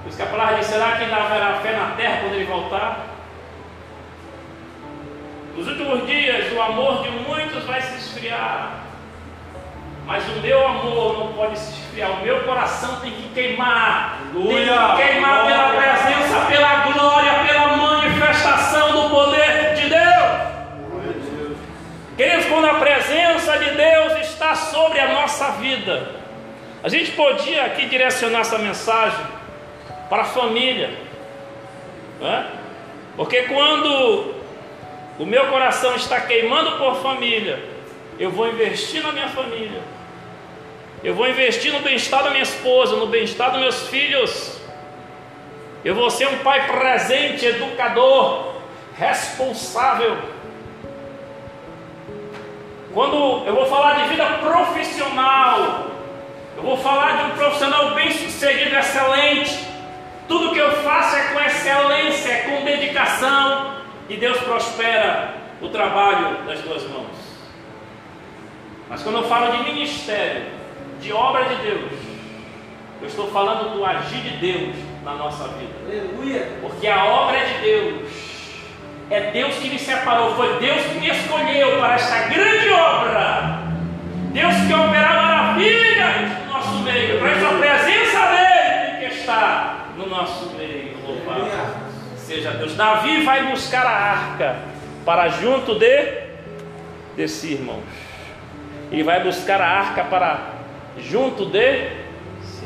Por 0.03 0.09
isso 0.09 0.19
que 0.19 0.23
a 0.23 0.27
palavra 0.27 0.57
diz: 0.57 0.67
será 0.67 0.93
que 0.93 1.05
ainda 1.05 1.17
haverá 1.17 1.61
fé 1.61 1.73
na 1.73 1.97
terra 1.97 2.19
quando 2.21 2.35
Ele 2.35 2.45
voltar? 2.45 3.07
Nos 5.57 5.67
últimos 5.69 6.07
dias, 6.07 6.53
o 6.53 6.61
amor 6.61 7.03
de 7.03 7.11
muitos 7.11 7.65
vai 7.65 7.81
se 7.81 7.97
esfriar. 7.97 8.83
Mas 10.07 10.25
o 10.29 10.41
meu 10.41 10.67
amor 10.67 11.19
não 11.19 11.33
pode 11.33 11.59
se 11.59 11.73
esfriar. 11.73 12.11
O 12.11 12.23
meu 12.23 12.41
coração 12.43 12.97
tem 13.01 13.13
que 13.13 13.29
queimar. 13.31 14.19
Aleluia, 14.35 14.67
tem 14.67 15.07
que 15.07 15.13
queimar 15.13 15.41
glória. 15.43 15.57
pela 15.57 15.73
presença, 15.73 16.41
pela 16.47 16.75
glória, 16.93 17.33
pela 17.47 17.77
manifestação 17.77 18.93
do 18.93 19.11
poder 19.11 19.75
de 19.75 19.89
Deus. 19.89 20.03
Deus. 21.39 21.59
Queridos, 22.17 22.47
quando 22.47 22.67
a 22.67 22.75
presença 23.13 23.59
de 23.59 23.71
Deus 23.73 24.21
está 24.21 24.55
sobre 24.55 24.99
a 24.99 25.13
nossa 25.13 25.51
vida, 25.53 26.09
a 26.83 26.89
gente 26.89 27.13
podia 27.13 27.65
aqui 27.67 27.87
direcionar 27.87 28.41
essa 28.41 28.59
mensagem 28.59 29.25
para 30.09 30.23
a 30.23 30.25
família. 30.25 30.91
Né? 32.19 32.47
Porque 33.15 33.43
quando 33.43 34.35
o 35.19 35.27
meu 35.27 35.47
coração 35.49 35.95
está 35.95 36.23
queimando 36.23 36.79
por 36.79 37.03
família, 37.03 37.63
eu 38.19 38.31
vou 38.31 38.49
investir 38.49 39.03
na 39.03 39.13
minha 39.13 39.29
família, 39.29 39.83
eu 41.05 41.15
vou 41.15 41.29
investir 41.29 41.71
no 41.71 41.81
bem-estar 41.81 42.25
da 42.25 42.31
minha 42.31 42.43
esposa, 42.43 42.97
no 42.97 43.07
bem-estar 43.07 43.51
dos 43.51 43.61
meus 43.61 43.89
filhos, 43.89 44.59
eu 45.85 45.95
vou 45.95 46.11
ser 46.11 46.29
um 46.29 46.39
pai 46.39 46.67
presente, 46.67 47.45
educador, 47.45 48.55
responsável. 48.97 50.17
Quando 52.93 53.47
eu 53.47 53.55
vou 53.55 53.67
falar 53.67 54.03
de 54.03 54.09
vida 54.11 54.25
profissional, 54.43 55.87
eu 56.57 56.63
vou 56.63 56.77
falar 56.77 57.17
de 57.17 57.33
um 57.33 57.37
profissional 57.37 57.95
bem 57.95 58.11
sucedido, 58.11 58.77
excelente. 58.77 59.67
Tudo 60.29 60.53
que 60.53 60.59
eu 60.59 60.71
faço 60.83 61.17
é 61.17 61.33
com 61.33 61.41
excelência, 61.41 62.31
é 62.31 62.43
com 62.43 62.65
dedicação, 62.65 63.77
e 64.09 64.17
Deus 64.17 64.39
prospera 64.39 65.35
o 65.63 65.69
trabalho 65.69 66.45
das 66.45 66.61
tuas 66.61 66.83
mãos. 66.85 67.17
Mas 68.89 69.03
quando 69.03 69.19
eu 69.19 69.25
falo 69.25 69.57
de 69.57 69.65
ministério, 69.65 70.45
de 71.01 71.13
obra 71.13 71.45
de 71.45 71.55
Deus, 71.63 71.93
eu 73.01 73.09
estou 73.09 73.31
falando 73.31 73.75
do 73.75 73.85
agir 73.85 74.21
de 74.21 74.37
Deus 74.37 74.77
na 75.03 75.15
nossa 75.15 75.49
vida. 75.49 75.73
Aleluia. 75.87 76.47
Porque 76.61 76.87
a 76.87 77.05
obra 77.07 77.39
é 77.39 77.45
de 77.47 77.59
Deus. 77.63 78.32
É 79.13 79.31
Deus 79.31 79.57
que 79.57 79.69
me 79.69 79.79
separou, 79.79 80.35
foi 80.37 80.59
Deus 80.59 80.87
que 80.87 80.99
me 80.99 81.11
escolheu 81.11 81.79
para 81.79 81.97
esta 81.97 82.29
grande 82.29 82.71
obra. 82.71 83.59
Deus 84.33 84.55
que 84.67 84.73
operar 84.73 85.15
maravilhas 85.15 86.39
no 86.47 86.55
nosso 86.55 86.79
meio, 86.79 87.19
para 87.19 87.31
essa 87.33 87.49
presença 87.59 88.19
dele 88.29 88.99
que 89.01 89.15
está 89.15 89.89
no 89.99 90.07
nosso 90.09 90.47
meio. 90.57 90.97
Louvado 91.07 91.51
seja 92.17 92.53
Deus. 92.53 92.75
Davi 92.75 93.23
vai 93.23 93.51
buscar 93.51 93.85
a 93.85 93.91
arca 93.91 94.57
para 95.05 95.29
junto 95.29 95.79
de 95.79 96.23
desse 97.15 97.53
irmãos. 97.53 97.85
Ele 98.91 99.03
vai 99.03 99.23
buscar 99.23 99.61
a 99.61 99.69
arca 99.69 100.05
para 100.05 100.53
junto 100.97 101.45
de 101.45 101.91
si. 102.43 102.65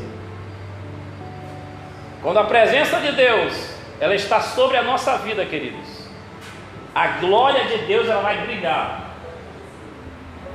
Quando 2.21 2.39
a 2.39 2.45
presença 2.45 3.01
de 3.01 3.11
Deus 3.11 3.75
ela 3.99 4.15
está 4.15 4.39
sobre 4.39 4.77
a 4.77 4.83
nossa 4.83 5.17
vida, 5.17 5.45
queridos, 5.45 5.96
a 6.97 7.19
glória 7.19 7.65
de 7.65 7.77
Deus 7.85 8.09
ela 8.09 8.23
vai 8.23 8.41
brilhar. 8.41 9.11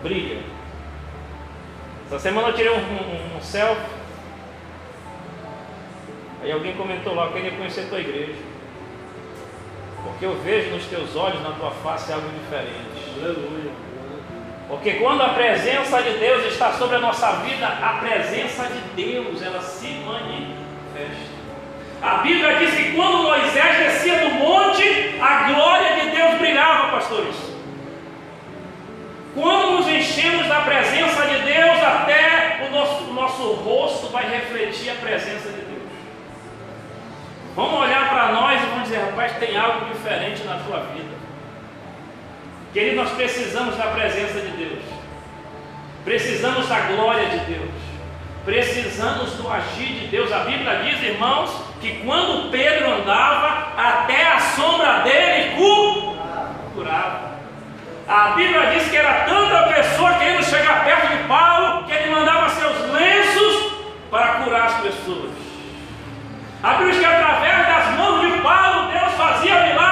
Brilha. 0.02 0.40
Essa 2.06 2.18
semana 2.18 2.48
eu 2.48 2.54
tirei 2.54 2.72
um, 2.72 2.80
um, 2.80 3.36
um 3.36 3.40
selfie. 3.40 3.86
Aí 6.42 6.50
alguém 6.50 6.74
comentou 6.74 7.14
lá, 7.14 7.26
eu 7.26 7.32
queria 7.32 7.52
conhecer 7.52 7.82
a 7.82 7.86
tua 7.86 8.00
igreja. 8.00 8.42
Porque 10.02 10.26
eu 10.26 10.36
vejo 10.42 10.70
nos 10.70 10.84
teus 10.86 11.14
olhos, 11.14 11.40
na 11.44 11.52
tua 11.52 11.70
face, 11.70 12.12
algo 12.12 12.28
diferente. 12.30 13.20
Aleluia. 13.20 13.70
Porque 14.68 14.94
quando 14.94 15.22
a 15.22 15.28
presença 15.28 16.02
de 16.02 16.18
Deus 16.18 16.44
está 16.46 16.72
sobre 16.72 16.96
a 16.96 17.00
nossa 17.00 17.34
vida, 17.34 17.68
a 17.68 18.00
presença 18.00 18.66
de 18.66 18.80
Deus 19.00 19.40
ela 19.40 19.62
se 19.62 19.86
manifesta. 20.04 21.32
A 22.02 22.16
Bíblia 22.16 22.56
diz 22.56 22.74
que 22.74 22.96
quando 22.96 23.22
Moisés 23.22 23.78
descia 23.78 24.18
do 24.18 24.34
monte, 24.34 24.82
a 25.20 25.52
glória 25.52 25.88
de 25.90 25.91
Deus 25.91 25.91
pastores. 27.02 27.34
Quando 29.34 29.78
nos 29.78 29.88
enchemos 29.88 30.46
da 30.46 30.60
presença 30.60 31.26
de 31.26 31.38
Deus, 31.40 31.82
até 31.82 32.68
o 32.68 32.70
nosso, 32.70 33.04
o 33.04 33.14
nosso 33.14 33.42
rosto 33.54 34.08
vai 34.08 34.28
refletir 34.28 34.90
a 34.90 34.94
presença 34.94 35.48
de 35.48 35.62
Deus. 35.62 35.82
Vamos 37.56 37.80
olhar 37.80 38.08
para 38.10 38.32
nós 38.32 38.62
e 38.62 38.66
vamos 38.66 38.82
dizer, 38.84 38.98
rapaz, 38.98 39.32
tem 39.38 39.56
algo 39.56 39.86
diferente 39.86 40.42
na 40.44 40.58
tua 40.58 40.80
vida. 40.94 41.12
Querido, 42.72 42.96
nós 42.96 43.10
precisamos 43.10 43.76
da 43.76 43.84
presença 43.84 44.40
de 44.40 44.48
Deus. 44.48 44.82
Precisamos 46.04 46.68
da 46.68 46.80
glória 46.80 47.28
de 47.28 47.38
Deus. 47.38 47.70
Precisamos 48.44 49.32
do 49.34 49.50
agir 49.50 50.00
de 50.00 50.06
Deus. 50.08 50.32
A 50.32 50.40
Bíblia 50.40 50.82
diz, 50.84 51.02
irmãos, 51.02 51.54
que 51.80 52.02
quando 52.04 52.50
Pedro 52.50 52.90
andava, 52.90 53.72
até 53.76 54.26
a 54.32 54.38
sombra 54.40 55.00
dele 55.00 55.54
curava. 56.74 57.32
A 58.08 58.28
Bíblia 58.30 58.66
diz 58.72 58.88
que 58.88 58.96
era 58.96 59.24
tanta 59.24 59.72
pessoa 59.74 60.14
querendo 60.14 60.44
chegar 60.44 60.84
perto 60.84 61.06
de 61.08 61.24
Paulo 61.24 61.84
que 61.84 61.92
ele 61.92 62.14
mandava 62.14 62.48
seus 62.50 62.76
lenços 62.92 63.72
para 64.10 64.26
curar 64.42 64.66
as 64.66 64.74
pessoas. 64.80 65.30
A 66.62 66.74
Bíblia 66.74 66.92
diz 66.92 67.00
que 67.00 67.06
através 67.06 67.66
das 67.66 67.96
mãos 67.96 68.20
de 68.20 68.38
Paulo, 68.40 68.90
Deus 68.90 69.12
fazia 69.14 69.62
milagres 69.62 69.91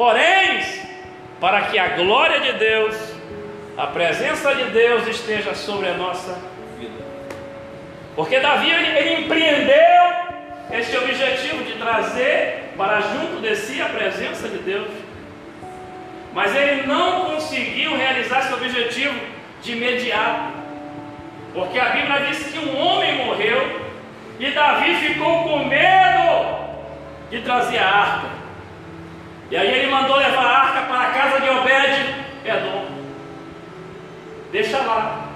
porém 0.00 0.62
para 1.38 1.60
que 1.66 1.78
a 1.78 1.88
glória 1.88 2.40
de 2.40 2.52
Deus, 2.54 2.96
a 3.76 3.86
presença 3.88 4.54
de 4.54 4.64
Deus 4.70 5.06
esteja 5.06 5.54
sobre 5.54 5.88
a 5.88 5.92
nossa 5.92 6.38
vida. 6.78 7.04
Porque 8.16 8.40
Davi 8.40 8.70
ele, 8.70 8.98
ele 8.98 9.24
empreendeu 9.24 10.02
este 10.72 10.96
objetivo 10.96 11.64
de 11.64 11.74
trazer 11.74 12.72
para 12.78 13.02
junto 13.02 13.42
de 13.42 13.54
si 13.54 13.82
a 13.82 13.90
presença 13.90 14.48
de 14.48 14.56
Deus. 14.60 14.88
Mas 16.32 16.56
ele 16.56 16.86
não 16.86 17.26
conseguiu 17.26 17.94
realizar 17.94 18.38
esse 18.38 18.54
objetivo 18.54 19.20
de 19.62 19.72
imediato. 19.72 20.54
Porque 21.52 21.78
a 21.78 21.90
Bíblia 21.90 22.20
diz 22.20 22.42
que 22.46 22.58
um 22.58 22.80
homem 22.80 23.26
morreu 23.26 23.82
e 24.38 24.50
Davi 24.50 24.94
ficou 24.94 25.44
com 25.44 25.58
medo 25.66 26.70
de 27.30 27.42
trazer 27.42 27.76
a 27.76 27.86
arca. 27.86 28.39
E 29.50 29.56
aí 29.56 29.66
ele 29.66 29.90
mandou 29.90 30.16
levar 30.16 30.44
a 30.44 30.58
arca 30.58 30.82
para 30.82 31.00
a 31.00 31.10
casa 31.10 31.40
de 31.40 31.48
Obed 31.50 32.14
Edom. 32.44 32.86
Deixa 34.52 34.78
lá, 34.78 35.28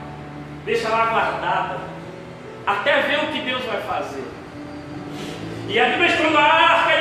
deixa 0.65 0.89
lá 0.89 1.07
guardada, 1.07 1.79
até 2.67 3.01
ver 3.03 3.19
o 3.25 3.33
que 3.33 3.41
Deus 3.41 3.65
vai 3.65 3.81
fazer. 3.83 4.25
E 5.69 5.81
a 5.81 5.89
Bíblia 5.89 6.09
diz 6.09 6.21
quando 6.21 6.37
a 6.37 6.43
arca 6.43 6.94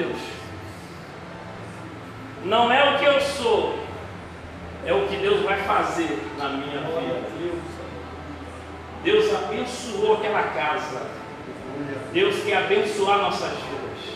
Deus. 0.00 0.18
Não 2.44 2.72
é 2.72 2.94
o 2.94 2.98
que 2.98 3.04
eu 3.04 3.20
sou, 3.20 3.78
é 4.86 4.92
o 4.94 5.06
que 5.06 5.16
Deus 5.16 5.42
vai 5.42 5.62
fazer 5.62 6.18
na 6.38 6.48
minha 6.48 6.80
vida. 6.80 7.60
Deus 9.04 9.34
abençoou 9.34 10.14
aquela 10.14 10.42
casa. 10.42 11.06
Deus 12.12 12.42
quer 12.44 12.58
abençoar 12.58 13.18
nossas 13.18 13.50
vidas. 13.50 14.14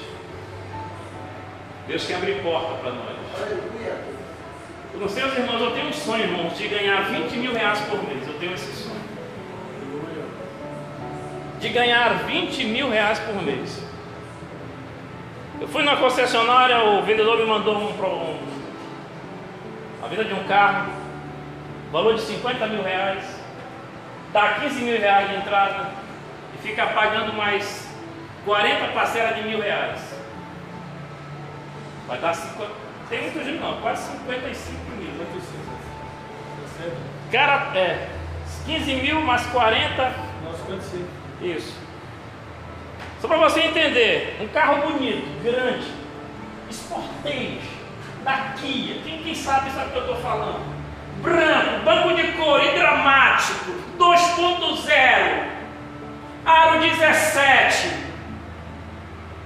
Deus 1.86 2.06
quer 2.06 2.16
abrir 2.16 2.42
porta 2.42 2.74
para 2.74 2.92
nós. 2.92 3.16
Eu 4.92 5.00
não 5.00 5.08
sei, 5.08 5.24
os 5.24 5.36
irmãos, 5.36 5.60
eu 5.60 5.72
tenho 5.72 5.88
um 5.88 5.92
sonho, 5.92 6.24
irmãos, 6.24 6.56
de 6.56 6.68
ganhar 6.68 7.08
20 7.10 7.36
mil 7.36 7.52
reais 7.52 7.80
por 7.80 8.02
mês. 8.04 8.26
Eu 8.26 8.34
tenho 8.38 8.54
esse 8.54 8.72
sonho. 8.84 9.00
De 11.60 11.68
ganhar 11.70 12.24
20 12.24 12.64
mil 12.64 12.90
reais 12.90 13.18
por 13.18 13.42
mês. 13.42 13.93
Eu 15.64 15.68
fui 15.68 15.82
na 15.82 15.96
concessionária, 15.96 16.78
o 16.84 17.02
vendedor 17.04 17.38
me 17.38 17.46
mandou 17.46 17.74
um, 17.74 17.88
um, 17.88 18.38
a 20.04 20.08
venda 20.08 20.22
de 20.22 20.34
um 20.34 20.44
carro, 20.44 20.92
valor 21.90 22.16
de 22.16 22.20
50 22.20 22.66
mil 22.66 22.82
reais, 22.82 23.24
dá 24.30 24.56
15 24.60 24.82
mil 24.82 25.00
reais 25.00 25.30
de 25.30 25.36
entrada 25.36 25.90
e 26.54 26.58
fica 26.58 26.86
pagando 26.88 27.32
mais 27.32 27.88
40 28.44 28.88
parcelas 28.88 29.36
de 29.36 29.42
mil 29.44 29.58
reais. 29.58 30.02
Vai 32.08 32.18
dar 32.18 32.34
50, 32.34 32.70
tem 33.08 33.22
muito 33.22 33.38
dinheiro 33.38 33.64
não, 33.64 33.80
quase 33.80 34.12
55 34.18 34.78
mil. 34.98 35.14
Cara, 37.32 37.74
é, 37.74 38.06
15 38.66 38.94
mil 38.96 39.22
mais 39.22 39.46
40. 39.46 40.14
Nós 40.44 40.58
55. 40.58 41.08
Isso. 41.40 41.83
Só 43.24 43.28
para 43.28 43.38
você 43.38 43.60
entender, 43.60 44.36
um 44.38 44.48
carro 44.48 44.82
bonito, 44.82 45.42
grande, 45.42 45.86
esporteiros, 46.68 47.64
da 48.22 48.52
Kia, 48.60 48.96
quem, 49.02 49.22
quem 49.22 49.34
sabe 49.34 49.70
sabe 49.70 49.88
o 49.88 49.92
que 49.92 49.96
eu 49.96 50.02
estou 50.02 50.16
falando. 50.16 50.60
Branco, 51.22 51.84
banco 51.86 52.14
de 52.16 52.32
cor, 52.32 52.62
hidramático, 52.62 53.72
2.0, 53.98 55.48
aro 56.44 56.80
17. 56.80 57.88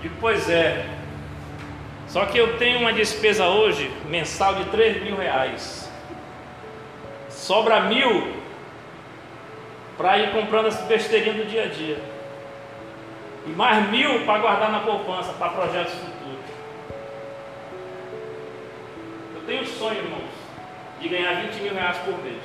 Depois 0.03 0.51
é. 0.51 0.85
Só 2.09 2.25
que 2.27 2.37
eu 2.37 2.59
tenho 2.59 2.81
uma 2.81 2.93
despesa 2.93 3.47
hoje, 3.47 3.89
mensal, 4.09 4.57
de 4.57 4.65
3 4.71 5.05
mil 5.05 5.17
reais. 5.17 5.89
Sobra 7.29 7.83
mil 7.83 8.43
para 9.97 10.19
ir 10.19 10.33
comprando 10.33 10.67
as 10.67 10.81
besteirinhas 10.83 11.37
do 11.37 11.45
dia 11.49 11.63
a 11.63 11.69
dia 11.69 12.18
e 13.49 13.53
mais 13.55 13.89
mil 13.91 14.27
para 14.27 14.41
guardar 14.41 14.71
na 14.71 14.81
poupança 14.81 15.33
para 15.33 15.49
projetos 15.49 15.95
futuros. 15.95 16.45
Eu 19.35 19.41
tenho 19.47 19.63
um 19.63 19.67
sonho, 19.67 19.99
irmãos, 19.99 20.31
de 21.01 21.09
ganhar 21.09 21.43
20 21.43 21.63
mil 21.63 21.75
reais 21.75 21.97
por 21.99 22.15
mês. 22.23 22.37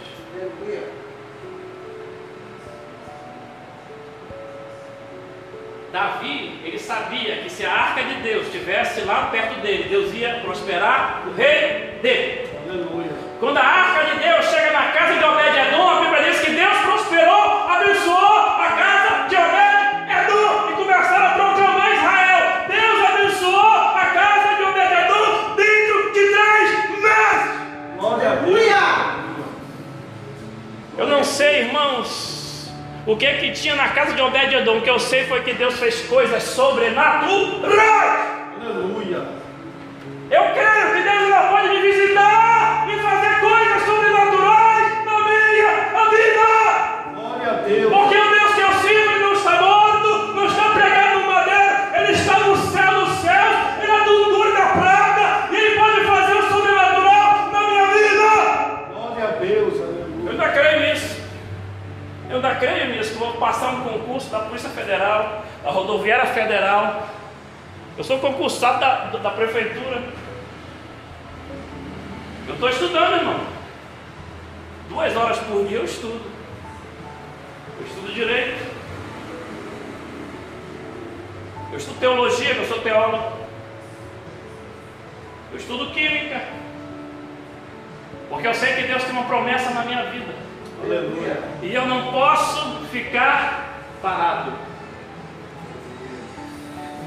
Davi, 5.92 6.60
ele 6.64 6.80
sabia 6.80 7.36
que 7.38 7.50
se 7.52 7.66
a 7.66 7.72
arca 7.72 8.04
de 8.04 8.16
Deus 8.22 8.48
estivesse 8.48 9.02
lá 9.02 9.28
perto 9.32 9.62
dele, 9.62 9.90
Deus 9.90 10.12
ia 10.14 10.40
prosperar 10.44 11.24
o 11.28 11.36
rei 11.36 12.00
dele. 12.02 12.50
Aleluia. 12.68 13.12
Quando 13.40 13.58
a 13.58 13.64
arca 13.64 14.06
de 14.06 14.24
Deus 14.24 14.46
chega 14.46 14.72
na 14.72 14.92
casa 14.92 15.20
de 15.20 15.24
Obed-Edom, 15.24 15.90
a 15.90 16.02
Bíblia 16.02 16.24
diz 16.24 16.40
que 16.40 16.52
Deus 16.52 16.78
prosperou, 16.80 17.70
abençoou 17.70 18.43
sei, 31.34 31.62
irmãos, 31.62 32.72
o 33.08 33.18
que 33.18 33.26
que 33.34 33.52
tinha 33.52 33.76
na 33.76 33.90
casa 33.90 34.14
de 34.14 34.22
Obed-Edom. 34.22 34.78
O 34.78 34.82
que 34.82 34.90
eu 34.90 35.00
sei 35.00 35.26
foi 35.26 35.42
que 35.42 35.54
Deus 35.54 35.80
fez 35.80 36.02
coisas 36.08 36.44
sobrenaturais. 36.44 38.22
Aleluia. 38.62 39.24
Eu 40.30 40.44
creio 40.54 40.94
que 40.94 41.02
Deus 41.02 41.24
ainda 41.24 41.42
pode 41.50 41.70
me 41.70 41.82
visitar 41.82 42.43
passar 63.34 63.74
um 63.74 63.82
concurso 63.84 64.30
da 64.30 64.40
Polícia 64.40 64.70
Federal, 64.70 65.44
da 65.64 65.72
Rodoviária 65.72 66.28
Federal. 66.28 67.08
Eu 67.98 68.04
sou 68.04 68.20
concursado 68.20 68.80
da, 68.80 69.06
da 69.18 69.30
Prefeitura. 69.32 70.02
Eu 72.48 72.54
estou 72.56 72.70
estudando, 72.70 73.16
irmão. 73.16 73.40
Duas 74.90 75.16
horas 75.16 75.40
por 75.40 75.66
dia 75.68 75.78
eu 75.78 75.86
estudo. 75.86 76.22
Eu 77.80 77.88
estudo 77.88 78.14
direito. 78.14 78.74
Eu 81.72 81.78
estudo 81.78 82.00
teologia, 82.00 82.54
eu 82.54 82.68
sou 82.68 82.80
teólogo. 82.80 83.38
Eu 85.52 85.58
estudo 85.58 85.92
química. 85.92 86.42
Porque 88.30 88.48
eu 88.48 88.54
sei 88.54 88.74
que 88.74 88.84
Deus 88.84 89.04
tem 89.04 89.12
uma 89.12 89.26
promessa 89.26 89.70
na 89.72 89.86
minha 89.86 90.04
vida. 90.06 90.34
Aleluia. 90.84 91.42
E 91.62 91.74
eu 91.74 91.86
não 91.86 92.12
posso 92.12 92.83
ficar 92.94 93.64
parado. 94.02 94.54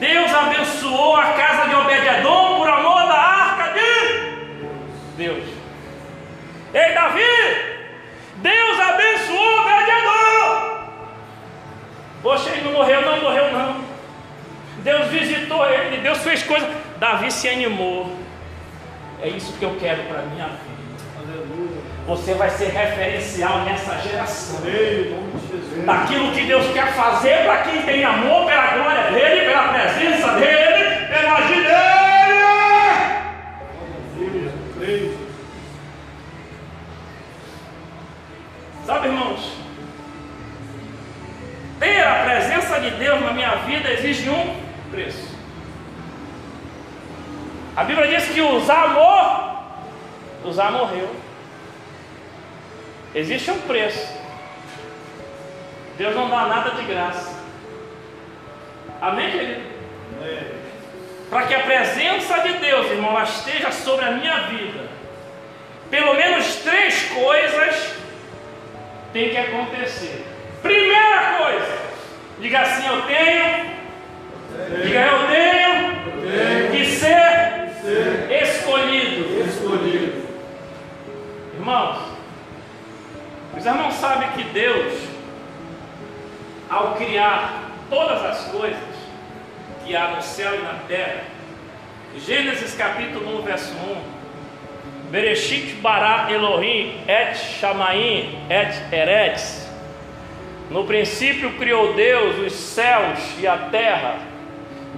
Deus 0.01 0.35
abençoou 0.35 1.17
a 1.17 1.33
casa 1.33 1.69
de 1.69 1.75
Obed-Edom 1.77 2.59
por 2.59 2.69
amor 2.69 3.07
da 3.07 3.15
arca 3.15 3.73
de 3.73 5.17
Deus. 5.17 5.45
Ei, 6.75 6.93
Davi! 6.93 7.23
Deus 8.37 8.81
abençoou 8.81 9.61
Obed-Edom! 9.61 10.91
Poxa, 12.23 12.51
ele 12.51 12.63
não 12.63 12.73
morreu, 12.73 13.01
não 13.03 13.21
morreu, 13.21 13.53
não. 13.53 13.87
Deus 14.79 15.07
visitou 15.07 15.65
ele, 15.71 15.99
Deus 15.99 16.19
fez 16.19 16.43
coisa. 16.43 16.69
Davi 16.99 17.31
se 17.31 17.49
animou. 17.49 18.15
É 19.23 19.29
isso 19.29 19.57
que 19.57 19.65
eu 19.65 19.77
quero 19.79 20.03
para 20.05 20.23
minha 20.23 20.47
vida. 20.47 20.76
Você 22.07 22.35
vai 22.35 22.49
ser 22.51 22.69
referencial 22.69 23.65
nessa 23.65 23.99
geração. 23.99 24.61
Daquilo 25.85 26.31
que 26.33 26.43
Deus 26.43 26.73
quer 26.73 26.93
fazer 26.95 27.45
para 27.45 27.63
quem 27.63 27.83
tem 27.83 28.05
amor 28.05 28.47
pela 28.47 28.67
glória 28.77 29.11
dele, 29.11 29.47
pela 29.47 29.69
presença 29.69 30.33
dele, 30.35 31.07
pela. 31.09 31.37
Creio. 34.79 35.19
Sabe, 38.87 39.09
irmãos? 39.09 39.53
Ter 41.81 42.07
a 42.07 42.25
presença 42.25 42.81
de 42.81 42.91
Deus 42.93 43.21
na 43.21 43.33
minha 43.33 43.57
vida 43.57 43.91
exige 43.91 44.31
um 44.31 44.55
preço. 44.93 45.37
A 47.75 47.83
Bíblia 47.83 48.07
diz 48.07 48.29
que 48.29 48.41
Uzá 48.41 48.87
morreu. 48.87 49.57
Uzá 50.45 50.71
morreu. 50.71 51.26
Existe 53.17 53.51
um 53.51 53.59
preço. 53.63 54.15
Deus 55.97 56.15
não 56.15 56.29
dá 56.29 56.45
nada 56.45 56.71
de 56.73 56.83
graça. 56.83 57.35
Amém, 59.01 59.31
querido? 59.31 59.63
Para 61.31 61.47
que 61.47 61.55
a 61.55 61.61
presença 61.61 62.41
de 62.41 62.53
Deus, 62.59 62.91
irmão, 62.91 63.21
esteja 63.23 63.73
sobre 63.73 64.05
a 64.05 64.11
minha 64.11 64.41
vida, 64.49 64.85
pelo 65.91 66.13
menos 66.15 66.57
três 66.57 67.05
coisas 67.05 67.95
tem 69.15 69.31
que 69.31 69.39
acontecer. 69.39 70.23
Primeira 70.63 71.39
coisa, 71.39 71.79
diga 72.39 72.61
assim: 72.61 72.87
eu 72.87 73.03
tenho, 73.03 73.77
diga 74.83 75.01
eu 75.01 75.27
tenho 75.29 76.71
que 76.71 76.85
ser 76.97 77.57
Ser 77.83 78.43
escolhido. 78.43 79.49
escolhido. 79.49 80.27
Irmãos, 81.55 81.99
os 83.67 83.73
irmãos 83.73 83.95
sabem 83.95 84.29
que 84.29 84.45
Deus, 84.45 84.95
ao 86.71 86.95
criar 86.95 87.65
todas 87.91 88.25
as 88.25 88.45
coisas 88.53 88.79
que 89.85 89.97
há 89.97 90.11
no 90.11 90.23
céu 90.23 90.55
e 90.55 90.63
na 90.63 90.75
terra, 90.87 91.25
Gênesis 92.17 92.77
capítulo 92.77 93.41
1, 93.41 93.43
verso 93.43 93.73
1, 93.75 95.11
Bereshit 95.11 95.81
bara 95.81 96.31
Elohim 96.31 97.03
et 97.09 97.35
Shamaim 97.35 98.39
et 98.49 98.95
Eretz, 98.95 99.69
no 100.71 100.85
princípio 100.85 101.55
criou 101.55 101.93
Deus 101.95 102.39
os 102.47 102.53
céus 102.53 103.19
e 103.41 103.49
a 103.49 103.59
terra, 103.73 104.21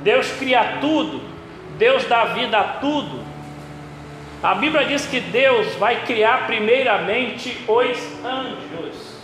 Deus 0.03 0.31
cria 0.33 0.77
tudo, 0.79 1.23
Deus 1.79 2.05
dá 2.05 2.27
vida 2.27 2.59
a 2.59 2.65
tudo, 2.65 3.25
a 4.43 4.55
Bíblia 4.55 4.85
diz 4.85 5.07
que 5.07 5.21
Deus 5.21 5.75
vai 5.77 6.05
criar 6.05 6.47
primeiramente 6.47 7.59
os 7.67 8.25
anjos. 8.25 9.19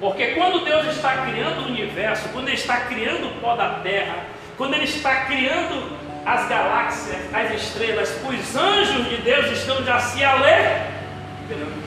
Porque 0.00 0.26
quando 0.28 0.64
Deus 0.64 0.86
está 0.86 1.26
criando 1.26 1.62
o 1.62 1.68
universo, 1.68 2.28
quando 2.28 2.48
Ele 2.48 2.56
está 2.56 2.82
criando 2.82 3.26
o 3.26 3.40
pó 3.40 3.56
da 3.56 3.80
terra, 3.80 4.26
quando 4.56 4.74
Ele 4.74 4.84
está 4.84 5.24
criando 5.24 5.96
as 6.24 6.48
galáxias, 6.48 7.34
as 7.34 7.52
estrelas, 7.52 8.20
os 8.24 8.56
anjos 8.56 9.08
de 9.08 9.16
Deus 9.18 9.46
estão 9.46 9.84
já 9.84 9.98
se 9.98 10.22
alegrando. 10.22 11.86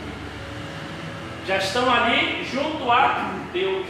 Já 1.48 1.58
estão 1.58 1.92
ali 1.92 2.46
junto 2.52 2.92
a 2.92 3.32
Deus. 3.54 3.88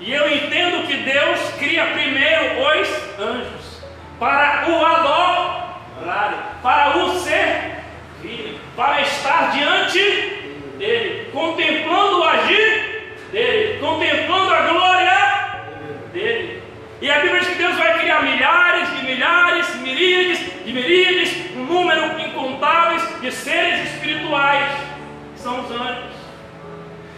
E 0.00 0.12
eu 0.12 0.28
entendo 0.28 0.86
que 0.86 0.96
Deus 0.96 1.11
de 23.32 23.36
seres 23.36 23.94
espirituais, 23.94 24.78
que 25.34 25.40
são 25.40 25.64
os 25.64 25.70
anjos. 25.70 26.12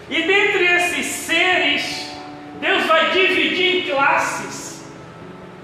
E 0.08 0.22
dentre 0.22 0.64
esses 0.64 1.06
seres, 1.06 2.12
Deus 2.60 2.86
vai 2.86 3.10
dividir 3.10 3.84
em 3.84 3.90
classes: 3.90 4.92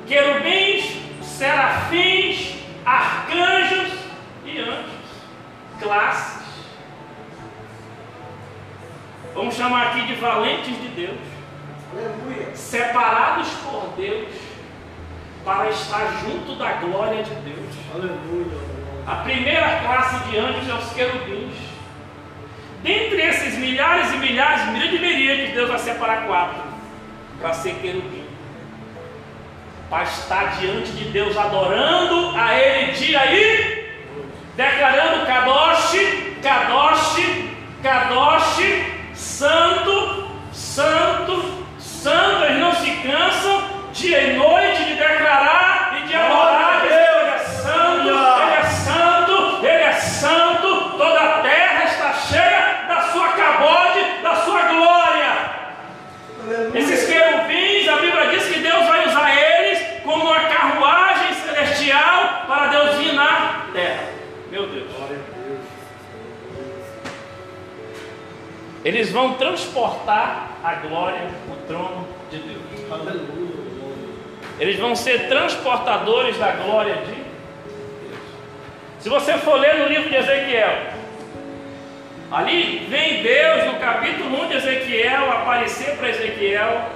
querubins, 0.07 0.85
serafins, 1.23 2.57
arcanjos 2.85 3.93
e 4.45 4.59
anjos. 4.59 5.01
Classes. 5.81 6.41
Vamos 9.35 9.55
chamar 9.55 9.89
aqui 9.89 10.07
de 10.07 10.15
valentes 10.17 10.77
de 10.77 10.89
Deus, 10.89 11.19
Aleluia. 11.93 12.55
separados 12.55 13.49
por 13.65 13.95
Deus 13.97 14.35
para 15.45 15.71
estar 15.71 16.21
junto 16.25 16.57
da 16.57 16.73
glória 16.73 17.23
de 17.23 17.35
Deus. 17.37 17.75
Aleluia. 17.95 18.70
A 19.11 19.17
primeira 19.25 19.81
classe 19.81 20.31
de 20.31 20.39
anjos 20.39 20.69
é 20.69 20.75
os 20.75 20.93
querubins. 20.93 21.57
Dentre 22.81 23.21
esses 23.21 23.59
milhares 23.59 24.15
e 24.15 24.19
milhares, 24.19 24.67
milhares 24.69 24.91
de 24.93 24.99
miríades, 25.01 25.53
Deus 25.53 25.69
vai 25.69 25.79
separar 25.81 26.27
quatro 26.29 26.63
para 27.41 27.53
ser 27.53 27.75
querubim. 27.83 28.25
Para 29.91 30.05
estar 30.05 30.61
diante 30.61 30.93
de 30.93 31.07
Deus, 31.07 31.37
adorando 31.37 32.39
a 32.39 32.55
Ele 32.55 32.93
dia 32.93 33.35
e 33.35 34.01
declarando 34.55 35.27
Kadosh, 35.27 35.97
Kadosh, 36.41 37.17
Kadosh, 37.83 38.61
Santo, 39.13 40.31
Santo, 40.53 41.67
Santo. 41.81 42.45
Eles 42.45 42.61
não 42.61 42.73
se 42.77 42.91
cansam 43.03 43.63
dia 43.93 44.23
e 44.23 44.37
noite 44.37 44.85
de 44.85 44.95
declarar 44.95 46.01
e 46.01 46.07
de 46.07 46.15
adorar. 46.15 46.50
Eles 68.85 69.13
vão 69.13 69.35
transportar 69.35 70.59
a 70.65 70.75
glória, 70.75 71.29
o 71.51 71.67
trono 71.67 72.09
de 72.31 72.39
Deus. 72.39 72.91
Aleluia. 72.91 73.51
Eles 74.59 74.79
vão 74.79 74.97
ser 74.97 75.29
transportadores 75.29 76.39
da 76.39 76.53
glória 76.53 76.95
de 76.97 77.13
Deus. 77.13 77.27
Se 79.01 79.09
você 79.09 79.35
for 79.39 79.59
ler 79.59 79.79
no 79.79 79.87
livro 79.87 80.09
de 80.09 80.17
Ezequiel, 80.17 80.93
ali 82.31 82.87
vem 82.91 83.23
Deus 83.23 83.73
no 83.73 83.79
capítulo 83.79 84.45
1 84.45 84.49
de 84.49 84.55
Ezequiel 84.57 85.33
aparecer 85.33 85.97
para 85.97 86.11
Ezequiel 86.11 86.91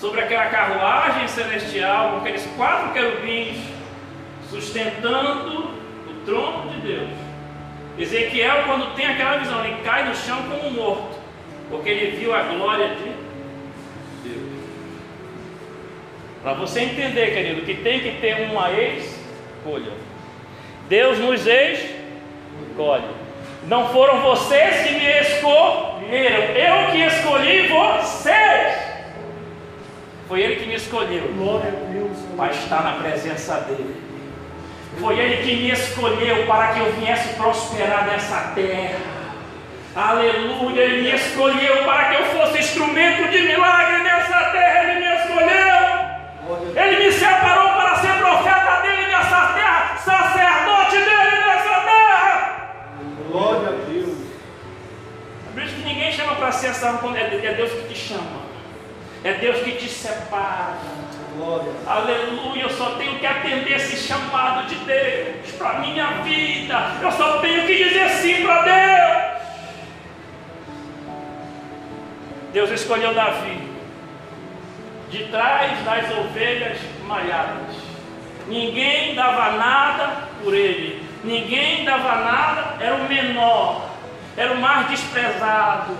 sobre 0.00 0.20
aquela 0.20 0.46
carruagem 0.46 1.26
celestial 1.26 2.10
com 2.10 2.16
aqueles 2.18 2.46
quatro 2.56 2.92
querubins 2.92 3.56
sustentando 4.50 5.70
o 6.08 6.24
trono 6.24 6.70
de 6.70 6.80
Deus. 6.80 7.25
Ezequiel, 7.98 8.64
quando 8.66 8.94
tem 8.94 9.06
aquela 9.06 9.38
visão, 9.38 9.64
ele 9.64 9.76
cai 9.82 10.08
no 10.08 10.14
chão 10.14 10.42
como 10.50 10.70
morto. 10.70 11.16
Porque 11.70 11.88
ele 11.88 12.16
viu 12.16 12.34
a 12.34 12.42
glória 12.42 12.88
de 12.90 13.12
Deus. 14.28 14.50
Para 16.42 16.52
você 16.54 16.80
entender, 16.80 17.32
querido, 17.32 17.62
que 17.62 17.74
tem 17.74 18.00
que 18.00 18.20
ter 18.20 18.48
uma 18.50 18.70
escolha. 18.72 19.92
Deus 20.88 21.18
nos 21.18 21.46
escolhe. 21.46 23.26
Não 23.66 23.88
foram 23.88 24.20
vocês 24.20 24.86
que 24.86 24.94
me 24.94 25.20
escolheram, 25.20 26.44
eu 26.54 26.92
que 26.92 26.98
escolhi 27.02 27.66
vocês. 27.66 28.86
Foi 30.28 30.40
Ele 30.40 30.56
que 30.56 30.66
me 30.66 30.74
escolheu 30.74 31.32
Glória 31.36 31.68
a 31.68 31.92
Deus. 31.92 32.16
para 32.36 32.52
estar 32.52 32.82
na 32.82 32.92
presença 33.02 33.60
dEle. 33.60 34.05
Foi 35.00 35.18
Ele 35.18 35.36
que 35.42 35.56
me 35.56 35.70
escolheu 35.70 36.46
para 36.46 36.68
que 36.68 36.80
eu 36.80 36.92
viesse 36.92 37.34
prosperar 37.34 38.06
nessa 38.06 38.52
terra. 38.54 38.98
Aleluia, 39.94 40.82
Ele 40.82 41.02
me 41.02 41.14
escolheu 41.14 41.84
para 41.84 42.04
que 42.06 42.14
eu 42.16 42.24
fosse 42.26 42.58
instrumento 42.58 43.30
de 43.30 43.42
milagre 43.42 44.02
nessa 44.02 44.38
terra. 44.50 44.84
Ele 44.84 45.00
me 45.00 45.16
escolheu. 45.16 45.76
Ele 46.76 47.04
me 47.04 47.12
separou 47.12 47.72
para 47.72 47.96
ser 47.96 48.18
profeta 48.18 48.80
dele 48.82 49.06
nessa 49.06 49.52
terra, 49.54 49.96
sacerdote 49.96 50.96
dele 50.96 51.46
nessa 51.46 51.80
terra. 51.80 52.70
Glória 53.30 53.68
a 53.68 53.72
Deus. 53.72 54.18
Por 55.52 55.62
isso 55.62 55.74
que 55.76 55.82
ninguém 55.82 56.12
chama 56.12 56.36
para 56.36 56.52
ser 56.52 56.74
salvo 56.74 57.16
é 57.16 57.22
é 57.22 57.54
Deus 57.54 57.72
que 57.72 57.88
te 57.88 57.98
chama. 57.98 58.46
É 59.24 59.32
Deus 59.34 59.62
que 59.62 59.72
te 59.72 59.88
separa. 59.88 60.76
Glória. 61.36 61.72
Aleluia, 61.86 62.62
eu 62.62 62.70
só 62.70 62.92
tenho 62.92 63.18
que 63.18 63.26
atender 63.26 63.76
esse 63.76 64.08
chamado 64.08 64.66
de 64.66 64.74
Deus 64.76 65.52
para 65.58 65.80
minha 65.80 66.06
vida. 66.22 66.92
Eu 67.02 67.12
só 67.12 67.38
tenho 67.38 67.66
que 67.66 67.84
dizer 67.84 68.08
sim 68.10 68.44
para 68.44 68.62
Deus. 68.62 69.36
Deus 72.52 72.70
escolheu 72.70 73.12
Davi 73.12 73.76
de 75.10 75.24
trás 75.24 75.84
das 75.84 76.10
ovelhas 76.10 76.78
malhadas. 77.06 77.76
Ninguém 78.48 79.14
dava 79.14 79.56
nada 79.56 80.28
por 80.42 80.54
ele. 80.54 81.06
Ninguém 81.22 81.84
dava 81.84 82.16
nada, 82.16 82.76
era 82.80 82.94
o 82.94 83.08
menor, 83.08 83.90
era 84.36 84.52
o 84.52 84.60
mais 84.60 84.88
desprezado. 84.88 85.96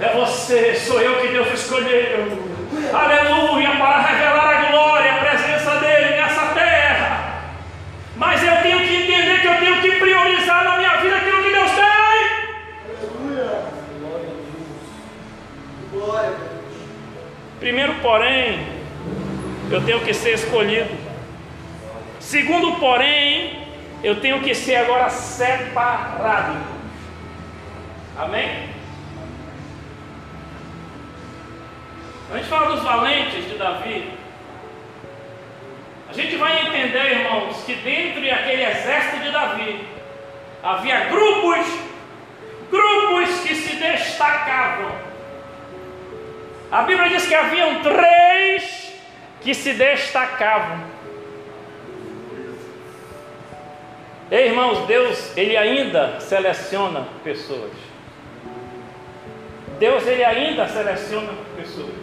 É 0.00 0.08
você, 0.14 0.74
sou 0.74 1.00
eu 1.00 1.20
que 1.20 1.28
Deus 1.28 1.52
escolheu. 1.52 2.56
Aleluia, 2.92 3.70
para 3.76 3.98
revelar 4.00 4.56
a 4.56 4.70
glória, 4.70 5.12
a 5.14 5.18
presença 5.18 5.70
dele 5.76 6.16
nessa 6.16 6.46
terra. 6.54 7.42
Mas 8.16 8.42
eu 8.42 8.56
tenho 8.62 8.78
que 8.80 8.94
entender 8.94 9.40
que 9.40 9.46
eu 9.46 9.58
tenho 9.58 9.80
que 9.80 9.92
priorizar 9.92 10.64
na 10.64 10.76
minha 10.78 10.96
vida 10.96 11.16
aquilo 11.16 11.42
que 11.42 11.50
Deus 11.50 11.70
tem. 11.70 11.86
Aleluia. 12.84 13.62
Glória 14.00 14.28
a 14.28 14.32
Deus. 14.32 14.86
Glória 15.92 16.28
a 16.28 16.32
Deus. 16.32 16.56
Primeiro, 17.58 17.94
porém, 17.96 18.66
eu 19.70 19.82
tenho 19.84 20.00
que 20.00 20.12
ser 20.12 20.34
escolhido. 20.34 20.94
Segundo, 22.20 22.78
porém, 22.78 23.66
eu 24.02 24.20
tenho 24.20 24.40
que 24.40 24.54
ser 24.54 24.76
agora 24.76 25.08
separado. 25.08 26.56
Amém? 28.18 28.68
A 32.30 32.36
gente 32.36 32.48
fala 32.48 32.74
dos 32.74 32.82
valentes 32.82 33.48
de 33.48 33.56
Davi. 33.56 34.10
A 36.08 36.12
gente 36.12 36.36
vai 36.36 36.66
entender, 36.66 37.20
irmãos, 37.20 37.62
que 37.64 37.74
dentro 37.76 38.20
daquele 38.20 38.64
exército 38.64 39.22
de 39.22 39.30
Davi 39.30 39.88
havia 40.62 41.04
grupos, 41.04 41.66
grupos 42.70 43.40
que 43.40 43.54
se 43.54 43.76
destacavam. 43.76 45.05
A 46.70 46.82
Bíblia 46.82 47.08
diz 47.08 47.26
que 47.26 47.34
haviam 47.34 47.80
três 47.82 48.92
que 49.40 49.54
se 49.54 49.72
destacavam. 49.74 50.84
Ei, 54.28 54.48
irmãos, 54.48 54.84
Deus, 54.86 55.36
Ele 55.36 55.56
ainda 55.56 56.18
seleciona 56.18 57.06
pessoas. 57.22 57.70
Deus, 59.78 60.04
Ele 60.06 60.24
ainda 60.24 60.66
seleciona 60.66 61.32
pessoas. 61.56 61.94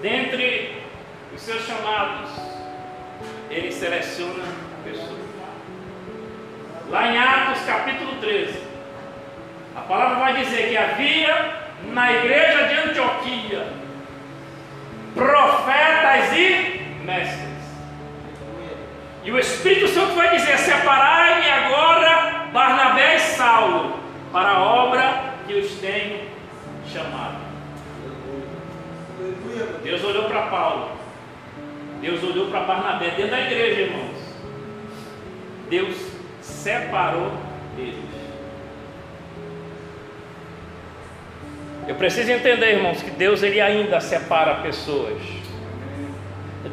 Dentre 0.00 0.82
os 1.34 1.42
seus 1.42 1.66
chamados, 1.66 2.30
Ele 3.50 3.70
seleciona 3.70 4.44
pessoas. 4.82 5.20
Lá 6.88 7.12
em 7.12 7.18
Atos 7.18 7.62
capítulo 7.66 8.16
13, 8.20 8.71
a 9.74 9.80
palavra 9.80 10.16
vai 10.16 10.44
dizer 10.44 10.68
que 10.68 10.76
havia 10.76 11.62
na 11.92 12.12
igreja 12.12 12.68
de 12.68 12.90
Antioquia 12.90 13.66
profetas 15.14 16.32
e 16.36 16.82
mestres. 17.04 17.52
E 19.24 19.30
o 19.30 19.38
Espírito 19.38 19.88
Santo 19.88 20.14
vai 20.14 20.36
dizer: 20.36 20.58
Separai-me 20.58 21.50
agora 21.50 22.46
Barnabé 22.52 23.16
e 23.16 23.20
Saulo 23.20 23.96
para 24.32 24.50
a 24.50 24.60
obra 24.60 25.34
que 25.46 25.54
os 25.54 25.72
tenho 25.76 26.28
chamado. 26.92 27.42
Deus 29.82 30.02
olhou 30.02 30.24
para 30.24 30.42
Paulo, 30.42 30.90
Deus 32.00 32.22
olhou 32.22 32.50
para 32.50 32.60
Barnabé 32.60 33.10
dentro 33.10 33.30
da 33.30 33.40
igreja, 33.40 33.80
irmãos. 33.82 34.22
Deus 35.68 35.96
separou 36.40 37.32
eles. 37.78 38.21
Eu 41.86 41.96
preciso 41.96 42.30
entender, 42.30 42.76
irmãos, 42.76 43.02
que 43.02 43.10
Deus 43.10 43.42
ele 43.42 43.60
ainda 43.60 44.00
separa 44.00 44.56
pessoas. 44.56 45.20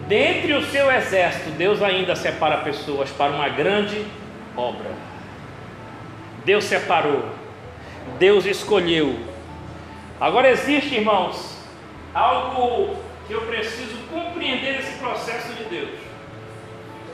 Dentre 0.07 0.53
o 0.53 0.63
seu 0.65 0.91
exército, 0.91 1.49
Deus 1.51 1.81
ainda 1.81 2.15
separa 2.15 2.57
pessoas 2.57 3.09
para 3.11 3.31
uma 3.31 3.49
grande 3.49 4.05
obra. 4.55 4.91
Deus 6.45 6.63
separou, 6.63 7.25
Deus 8.17 8.45
escolheu. 8.45 9.19
Agora 10.19 10.49
existe, 10.49 10.95
irmãos, 10.95 11.57
algo 12.13 12.95
que 13.27 13.33
eu 13.33 13.41
preciso 13.41 13.97
compreender 14.11 14.77
nesse 14.77 14.97
processo 14.99 15.53
de 15.53 15.63
Deus. 15.65 15.99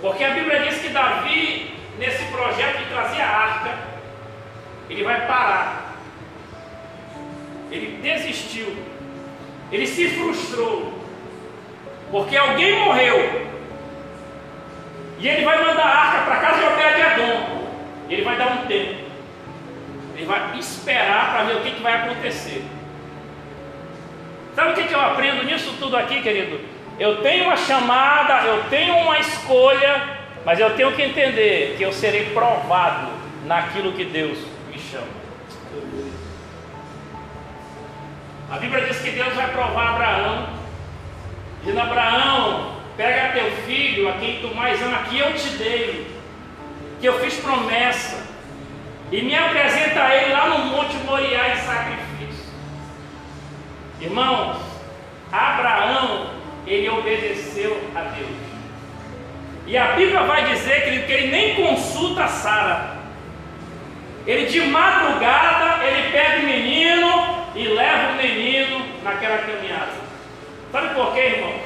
Porque 0.01 0.23
a 0.23 0.34
Bíblia 0.34 0.63
diz 0.63 0.79
que 0.79 0.89
Davi, 0.89 1.75
nesse 1.97 2.25
projeto 2.25 2.77
de 2.77 2.86
trazer 2.86 3.21
a 3.21 3.27
arca, 3.27 3.77
ele 4.89 5.03
vai 5.03 5.27
parar. 5.27 5.85
Ele 7.75 7.99
desistiu. 8.01 8.73
Ele 9.71 9.85
se 9.85 10.09
frustrou. 10.09 10.93
Porque 12.09 12.38
alguém 12.38 12.79
morreu. 12.79 13.47
E 15.19 15.27
ele 15.27 15.43
vai 15.43 15.63
mandar 15.63 15.83
a 15.83 15.97
arca 15.97 16.25
para 16.25 16.38
casa 16.38 16.59
de 16.59 16.65
Obed-Edom. 16.65 17.65
Ele 18.09 18.21
vai 18.21 18.38
dar 18.38 18.51
um 18.51 18.65
tempo. 18.65 19.05
Ele 20.15 20.25
vai 20.25 20.57
esperar 20.57 21.33
para 21.33 21.43
ver 21.43 21.55
o 21.57 21.61
que, 21.61 21.71
que 21.71 21.81
vai 21.81 21.93
acontecer. 21.93 22.63
Sabe 24.55 24.71
o 24.71 24.73
que, 24.75 24.88
que 24.88 24.93
eu 24.93 25.01
aprendo 25.01 25.43
nisso 25.43 25.75
tudo 25.77 25.97
aqui, 25.97 26.21
querido? 26.21 26.61
Eu 26.97 27.21
tenho 27.21 27.45
uma 27.45 27.57
chamada, 27.57 28.47
eu 28.47 28.63
tenho 28.69 28.95
uma 28.95 29.19
escolha, 29.19 30.01
mas 30.45 30.59
eu 30.59 30.73
tenho 30.75 30.93
que 30.93 31.01
entender 31.01 31.75
que 31.77 31.83
eu 31.83 31.91
serei 31.91 32.29
provado 32.29 33.09
naquilo 33.45 33.91
que 33.91 34.05
Deus 34.05 34.54
A 38.49 38.58
Bíblia 38.58 38.86
diz 38.86 38.99
que 38.99 39.10
Deus 39.12 39.34
vai 39.34 39.51
provar 39.51 39.95
Abraão, 39.95 40.49
dizendo: 41.62 41.81
Abraão, 41.81 42.75
pega 42.95 43.34
teu 43.34 43.49
filho, 43.65 44.08
a 44.08 44.13
quem 44.13 44.39
tu 44.39 44.53
mais 44.53 44.81
ama, 44.81 44.99
que 45.10 45.17
eu 45.17 45.34
te 45.34 45.49
dei, 45.58 46.15
que 47.01 47.08
eu 47.08 47.19
fiz 47.19 47.36
promessa, 47.39 48.23
e 49.12 49.21
me 49.23 49.36
apresenta 49.36 50.03
a 50.03 50.15
ele 50.15 50.31
lá 50.31 50.49
no 50.49 50.65
Monte 50.65 50.95
Moriá 50.97 51.55
em 51.55 51.58
sacrifício. 51.58 52.45
Irmãos, 53.99 54.58
Abraão, 55.31 56.29
ele 56.67 56.88
obedeceu 56.89 57.89
a 57.95 58.01
Deus. 58.01 58.45
E 59.65 59.75
a 59.75 59.93
Bíblia 59.93 60.21
vai 60.21 60.45
dizer 60.53 60.84
que 60.84 60.89
ele, 60.89 61.03
que 61.03 61.12
ele 61.12 61.31
nem 61.31 61.55
consulta 61.55 62.27
Sara. 62.27 62.95
Ele 64.27 64.45
de 64.45 64.62
madrugada, 64.62 65.84
ele 65.84 66.12
pega 66.12 66.39
o 66.39 66.43
menino 66.43 67.35
e 67.55 67.67
leva 67.67 68.11
o 68.11 68.15
menino 68.15 68.85
naquela 69.03 69.37
caminhada. 69.37 69.91
Sabe 70.71 70.93
por 70.93 71.13
quê, 71.13 71.19
irmãos? 71.21 71.61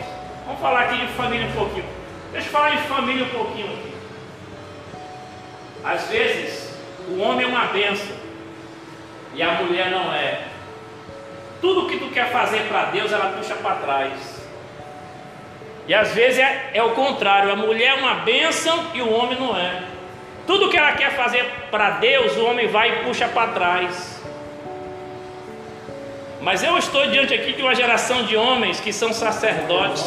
Vamos 0.45 0.61
falar 0.61 0.81
aqui 0.81 0.97
de 0.97 1.07
família 1.13 1.47
um 1.47 1.51
pouquinho. 1.51 1.85
Deixa 2.31 2.47
eu 2.47 2.51
falar 2.51 2.71
de 2.71 2.83
família 2.83 3.25
um 3.25 3.29
pouquinho 3.29 3.67
aqui. 3.67 3.93
Às 5.83 6.07
vezes, 6.09 6.79
o 7.07 7.19
homem 7.19 7.45
é 7.45 7.49
uma 7.49 7.65
benção 7.65 8.15
e 9.33 9.41
a 9.41 9.53
mulher 9.53 9.89
não 9.89 10.13
é. 10.13 10.41
Tudo 11.61 11.87
que 11.87 11.97
tu 11.97 12.09
quer 12.09 12.31
fazer 12.31 12.61
para 12.67 12.85
Deus, 12.85 13.11
ela 13.11 13.33
puxa 13.37 13.55
para 13.55 13.75
trás. 13.75 14.39
E 15.87 15.93
às 15.93 16.13
vezes 16.13 16.37
é, 16.39 16.69
é 16.75 16.83
o 16.83 16.91
contrário, 16.91 17.51
a 17.51 17.55
mulher 17.55 17.89
é 17.89 17.93
uma 17.95 18.15
bênção 18.15 18.91
e 18.93 19.01
o 19.01 19.11
homem 19.11 19.39
não 19.39 19.57
é. 19.57 19.81
Tudo 20.45 20.69
que 20.69 20.77
ela 20.77 20.91
quer 20.93 21.15
fazer 21.15 21.43
para 21.71 21.91
Deus, 21.91 22.35
o 22.37 22.45
homem 22.45 22.67
vai 22.67 22.91
e 22.91 23.03
puxa 23.03 23.27
para 23.27 23.51
trás. 23.53 24.23
Mas 26.41 26.63
eu 26.63 26.77
estou 26.77 27.05
diante 27.07 27.33
aqui 27.33 27.51
de 27.53 27.61
uma 27.61 27.75
geração 27.75 28.23
de 28.23 28.37
homens 28.37 28.79
que 28.79 28.93
são 28.93 29.11
sacerdotes, 29.11 30.03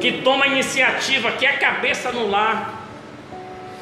que 0.00 0.22
toma 0.22 0.46
iniciativa, 0.46 1.30
que 1.32 1.44
é 1.44 1.52
cabeça 1.52 2.10
no 2.10 2.30
lar. 2.30 2.74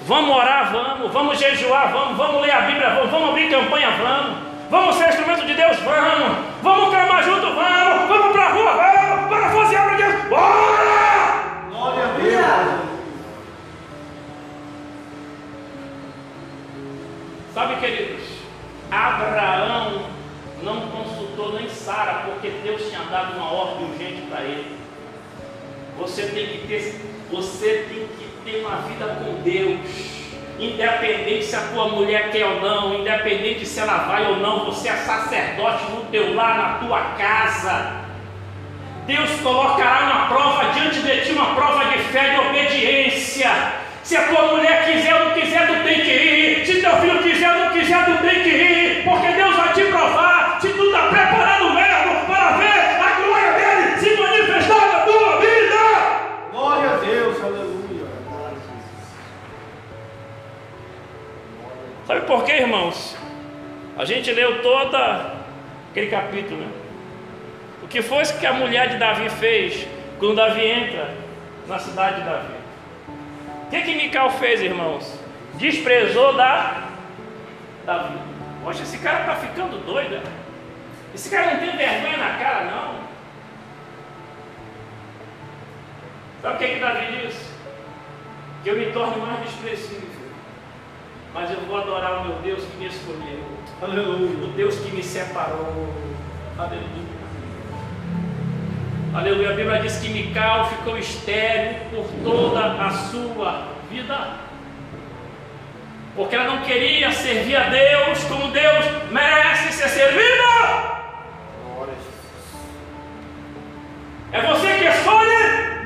Vamos 0.05 0.37
orar, 0.37 0.73
vamos, 0.73 1.13
vamos 1.13 1.39
jejuar, 1.39 1.93
vamos, 1.93 2.17
vamos 2.17 2.43
ler 2.43 2.51
a 2.51 2.63
Bíblia, 2.63 2.91
vamos, 2.91 3.11
vamos 3.11 3.29
abrir 3.31 3.51
campanha, 3.51 3.91
vamos. 3.91 4.49
Vamos 4.71 4.97
ser 4.97 5.09
instrumento 5.09 5.47
de 5.47 5.55
Deus, 5.55 5.79
vamos. 5.79 6.39
Vamos 6.63 6.91
clamar 6.91 7.23
junto, 7.23 7.47
vamos. 7.55 8.09
Vamos 8.09 8.33
para 8.33 8.45
a 8.45 8.49
rua, 8.51 8.73
vamos. 8.73 9.29
Para 9.29 9.51
fazer 9.51 9.77
a 9.77 9.95
Deus, 9.95 10.25
bora! 10.29 11.69
Glória 11.71 12.05
a 12.05 12.07
Deus. 12.19 12.89
Sabe, 17.55 17.77
queridos, 17.77 18.23
Abraão 18.91 20.18
não 20.63 20.81
consultou 20.89 21.55
nem 21.55 21.69
Sara, 21.69 22.25
porque 22.27 22.49
Deus 22.63 22.89
tinha 22.89 23.01
dado 23.11 23.37
uma 23.37 23.53
ordem 23.53 23.91
urgente 23.91 24.23
para 24.23 24.43
ele. 24.43 24.77
Você 25.99 26.23
tem 26.23 26.47
que 26.47 26.67
ter, 26.67 27.01
você 27.31 27.87
tem 27.89 28.07
que 28.07 28.29
ter 28.45 28.61
uma 28.61 28.77
vida 28.83 29.07
com 29.07 29.43
Deus. 29.43 30.19
Independente 30.59 31.45
se 31.45 31.55
a 31.55 31.61
tua 31.73 31.89
mulher 31.89 32.31
quer 32.33 32.45
ou 32.45 32.61
não, 32.61 33.01
independente 33.01 33.65
se 33.65 33.79
ela 33.79 33.99
vai 33.99 34.27
ou 34.27 34.37
não, 34.39 34.65
você 34.65 34.89
é 34.89 34.97
sacerdote 34.97 35.85
no 35.93 36.03
teu 36.07 36.35
lar, 36.35 36.57
na 36.57 36.87
tua 36.87 37.01
casa. 37.17 37.99
Deus 39.07 39.41
colocará 39.41 40.05
uma 40.05 40.27
prova 40.27 40.73
diante 40.73 41.01
de 41.01 41.25
ti, 41.25 41.33
uma 41.33 41.55
prova 41.55 41.85
de 41.85 41.99
fé, 42.05 42.31
de 42.31 42.49
obediência. 42.49 43.51
Se 44.03 44.17
a 44.17 44.27
tua 44.27 44.49
mulher 44.49 44.85
quiser 44.85 45.15
ou 45.15 45.29
não 45.29 45.35
quiser, 45.35 45.67
tu 45.67 45.85
tem 45.85 46.01
que 46.01 46.11
ir. 46.11 46.38
Se 46.79 46.85
teu 46.85 46.97
filho 46.99 47.23
quiser 47.25 47.55
não 47.57 47.73
quiser, 47.73 48.05
tu 48.05 48.23
tem 48.23 48.41
que 48.45 48.51
ir. 48.51 49.05
Porque 49.05 49.33
Deus 49.33 49.57
vai 49.57 49.73
te 49.73 49.83
provar 49.87 50.61
se 50.61 50.69
tu 50.69 50.85
está 50.85 51.09
preparado 51.09 51.71
mesmo 51.71 52.27
para 52.27 52.53
ver 52.53 53.03
a 53.03 53.21
glória 53.21 53.53
dele 53.53 53.97
se 53.99 54.17
manifestar 54.17 54.87
na 54.93 55.01
tua 55.01 55.41
vida. 55.41 56.51
Glória 56.53 56.91
a 56.91 56.97
Deus. 56.99 57.43
Aleluia. 57.43 58.07
Sabe 62.07 62.21
por 62.21 62.45
quê, 62.45 62.53
irmãos? 62.53 63.17
A 63.99 64.05
gente 64.05 64.31
leu 64.31 64.63
toda 64.63 65.35
aquele 65.91 66.07
capítulo, 66.07 66.61
né? 66.61 66.69
O 67.83 67.89
que 67.89 68.03
foi 68.03 68.23
que 68.23 68.47
a 68.47 68.53
mulher 68.53 68.91
de 68.91 68.99
Davi 68.99 69.29
fez 69.31 69.85
quando 70.21 70.37
Davi 70.37 70.65
entra 70.65 71.13
na 71.67 71.81
cidade 71.81 72.21
de 72.21 72.23
Davi? 72.23 72.55
O 73.67 73.71
que 73.71 73.83
que 73.83 73.97
Mical 73.97 74.31
fez, 74.31 74.63
irmãos? 74.63 75.18
Desprezou 75.59 76.35
da 76.35 76.85
Davi. 77.85 78.19
Poxa, 78.63 78.83
esse 78.83 78.99
cara 78.99 79.21
está 79.21 79.35
ficando 79.37 79.85
doido, 79.85 80.17
né? 80.17 80.33
Esse 81.15 81.31
cara 81.31 81.55
não 81.55 81.61
tem 81.61 81.77
vergonha 81.77 82.17
na 82.17 82.39
cara, 82.39 82.65
não. 82.67 83.09
Sabe 86.41 86.55
o 86.55 86.59
que, 86.59 86.75
que 86.75 86.81
Davi 86.81 87.27
disse? 87.27 87.51
Que 88.63 88.71
eu 88.71 88.77
me 88.77 88.93
torne 88.93 89.17
mais 89.17 89.41
desprezível. 89.41 90.09
Mas 91.35 91.51
eu 91.51 91.61
vou 91.63 91.79
adorar 91.79 92.21
o 92.21 92.29
meu 92.29 92.37
Deus 92.37 92.63
que 92.65 92.77
me 92.77 92.87
escolheu. 92.87 93.43
Aleluia. 93.83 94.45
O 94.45 94.53
Deus 94.53 94.79
que 94.79 94.91
me 94.95 95.03
separou. 95.03 95.93
Aleluia. 96.57 97.19
Aleluia. 99.15 99.51
A 99.51 99.55
Bíblia 99.55 99.81
diz 99.81 99.99
que 99.99 100.09
Mical 100.09 100.69
ficou 100.69 100.97
estéril 100.99 101.81
por 101.91 102.07
toda 102.23 102.85
a 102.85 102.91
sua 102.91 103.69
vida. 103.91 104.48
Porque 106.19 106.35
ela 106.35 106.47
não 106.47 106.63
queria 106.63 107.13
servir 107.13 107.55
a 107.55 107.69
Deus 107.69 108.25
como 108.25 108.51
Deus 108.51 108.85
merece 109.13 109.73
ser 109.73 109.89
servido. 109.89 110.43
É 114.33 114.41
você 114.43 114.67
que 114.79 114.85
escolhe. 114.85 115.79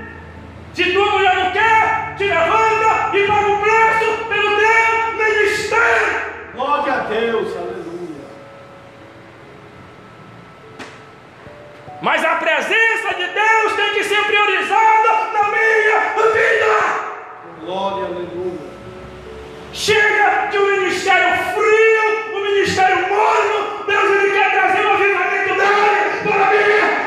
Se 0.73 0.91
tua 0.91 1.11
mulher 1.11 1.37
não 1.37 1.51
quer, 1.51 2.15
te 2.17 2.25
levanta 2.25 3.15
e 3.15 3.27
paga 3.27 3.47
o 3.47 3.61
preço 3.61 4.25
pelo 4.25 4.57
teu 4.57 5.13
ministério. 5.19 6.23
Glória 6.55 6.93
a 6.95 6.99
Deus. 7.01 7.55
Aleluia. 7.55 8.25
Mas 12.01 12.25
a 12.25 12.37
presença 12.37 13.15
de 13.19 13.27
Deus 13.27 13.73
tem 13.77 13.95
que 13.97 14.05
ser 14.05 14.25
priorizada 14.25 15.13
na 15.35 15.49
minha 15.51 16.01
vida. 16.33 16.73
Glória, 17.61 18.07
aleluia. 18.07 18.72
Chega 19.73 20.49
de 20.51 20.59
um 20.59 20.71
ministério 20.71 21.35
frio, 21.55 22.37
um 22.37 22.43
ministério 22.43 23.09
morno. 23.09 23.85
Deus 23.87 24.11
ele 24.11 24.33
quer 24.33 24.51
trazer 24.53 24.87
um 24.87 24.93
avivamento 24.93 25.55
dele 25.55 26.23
para 26.23 26.47
a 26.47 26.51
minha 26.51 26.63
vida. 26.63 27.03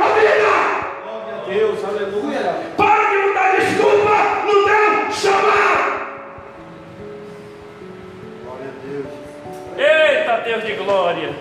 Glória 1.04 1.36
a 1.36 1.48
Deus. 1.48 1.86
Aleluia. 1.86 2.56
Para 2.76 3.10
de 3.10 3.18
não 3.18 3.34
dar 3.36 3.56
desculpa 3.56 4.16
no 4.46 4.66
teu 4.66 5.12
chamar. 5.12 5.78
Glória 8.44 8.68
a 8.68 8.88
Deus. 8.88 10.18
Eita 10.18 10.38
Deus 10.38 10.64
de 10.66 10.74
glória. 10.74 11.36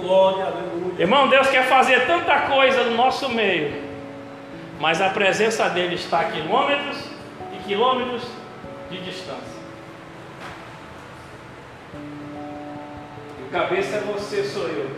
Glória, 0.00 0.44
aleluia. 0.44 0.94
Irmão, 0.98 1.28
Deus 1.28 1.48
quer 1.50 1.66
fazer 1.66 2.04
tanta 2.06 2.40
coisa 2.40 2.82
no 2.82 2.96
nosso 2.96 3.28
meio, 3.28 3.80
mas 4.80 5.00
a 5.00 5.08
presença 5.08 5.68
dele 5.68 5.94
está 5.94 6.20
a 6.20 6.24
quilômetros 6.24 6.98
e 7.52 7.62
quilômetros 7.62 8.24
de 8.90 9.00
distância. 9.00 9.63
Cabeça 13.54 13.98
é 13.98 14.00
você, 14.00 14.42
sou 14.42 14.66
eu, 14.66 14.90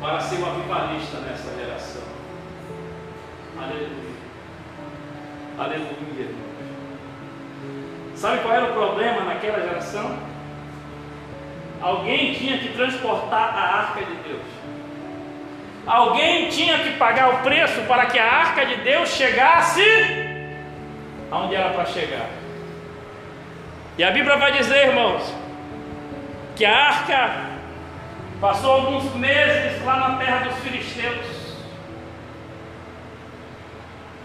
para 0.00 0.18
ser 0.18 0.40
um 0.40 0.50
avivalista 0.50 1.18
nessa 1.18 1.54
geração. 1.56 2.02
Aleluia. 3.56 4.16
Aleluia. 5.56 6.28
Sabe 8.16 8.42
qual 8.42 8.52
era 8.52 8.64
o 8.64 8.72
problema 8.72 9.20
naquela 9.20 9.60
geração? 9.60 10.18
Alguém 11.80 12.34
tinha 12.34 12.58
que 12.58 12.70
transportar 12.70 13.56
a 13.56 13.76
arca 13.82 14.04
de 14.04 14.14
Deus. 14.28 14.46
Alguém 15.86 16.48
tinha 16.48 16.80
que 16.80 16.96
pagar 16.98 17.32
o 17.32 17.38
preço 17.44 17.80
para 17.82 18.06
que 18.06 18.18
a 18.18 18.28
arca 18.28 18.66
de 18.66 18.74
Deus 18.78 19.10
chegasse 19.10 19.84
aonde 21.30 21.54
era 21.54 21.70
para 21.70 21.84
chegar. 21.84 22.28
E 23.96 24.02
a 24.02 24.10
Bíblia 24.10 24.36
vai 24.36 24.50
dizer, 24.50 24.88
irmãos, 24.88 25.39
que 26.60 26.66
a 26.66 26.76
arca 26.76 27.30
passou 28.38 28.72
alguns 28.72 29.14
meses 29.14 29.82
lá 29.82 29.96
na 29.96 30.18
terra 30.18 30.40
dos 30.40 30.58
filisteus. 30.58 31.56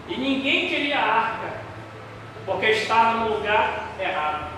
E 0.09 0.17
ninguém 0.17 0.67
queria 0.67 0.99
a 0.99 1.13
arca, 1.13 1.53
porque 2.45 2.65
estava 2.71 3.19
no 3.19 3.37
lugar 3.37 3.85
errado. 3.97 4.49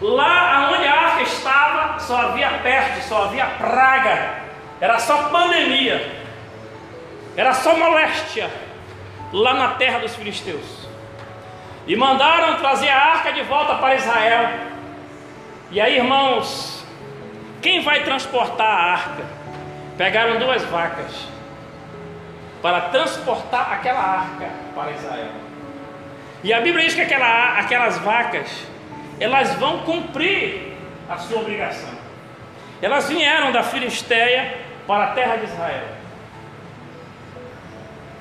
Lá 0.00 0.72
onde 0.72 0.88
a 0.88 0.92
arca 0.92 1.22
estava, 1.22 2.00
só 2.00 2.16
havia 2.16 2.50
peste, 2.64 3.04
só 3.04 3.26
havia 3.26 3.46
praga, 3.46 4.40
era 4.80 4.98
só 4.98 5.28
pandemia, 5.28 6.20
era 7.36 7.54
só 7.54 7.76
moléstia, 7.76 8.50
lá 9.32 9.54
na 9.54 9.68
terra 9.74 10.00
dos 10.00 10.16
filisteus. 10.16 10.88
E 11.86 11.94
mandaram 11.94 12.56
trazer 12.56 12.88
a 12.88 13.04
arca 13.04 13.32
de 13.32 13.42
volta 13.42 13.76
para 13.76 13.94
Israel. 13.94 14.75
E 15.70 15.80
aí, 15.80 15.96
irmãos, 15.96 16.84
quem 17.60 17.82
vai 17.82 18.04
transportar 18.04 18.66
a 18.66 18.92
arca? 18.92 19.24
Pegaram 19.98 20.38
duas 20.38 20.62
vacas 20.64 21.10
para 22.62 22.82
transportar 22.82 23.72
aquela 23.72 24.00
arca 24.00 24.48
para 24.74 24.92
Israel. 24.92 25.32
E 26.44 26.52
a 26.52 26.60
Bíblia 26.60 26.84
diz 26.84 26.94
que 26.94 27.00
aquela, 27.00 27.58
aquelas 27.58 27.98
vacas 27.98 28.48
elas 29.18 29.54
vão 29.54 29.78
cumprir 29.80 30.74
a 31.08 31.18
sua 31.18 31.40
obrigação. 31.40 31.90
Elas 32.80 33.08
vieram 33.08 33.50
da 33.50 33.64
Filisteia 33.64 34.58
para 34.86 35.04
a 35.04 35.06
terra 35.08 35.36
de 35.36 35.46
Israel. 35.46 35.88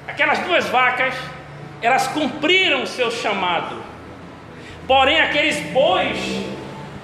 Aquelas 0.07 0.39
duas 0.39 0.65
vacas, 0.67 1.13
elas 1.81 2.07
cumpriram 2.07 2.83
o 2.83 2.87
seu 2.87 3.11
chamado. 3.11 3.83
Porém, 4.87 5.19
aqueles 5.19 5.59
bois 5.71 6.17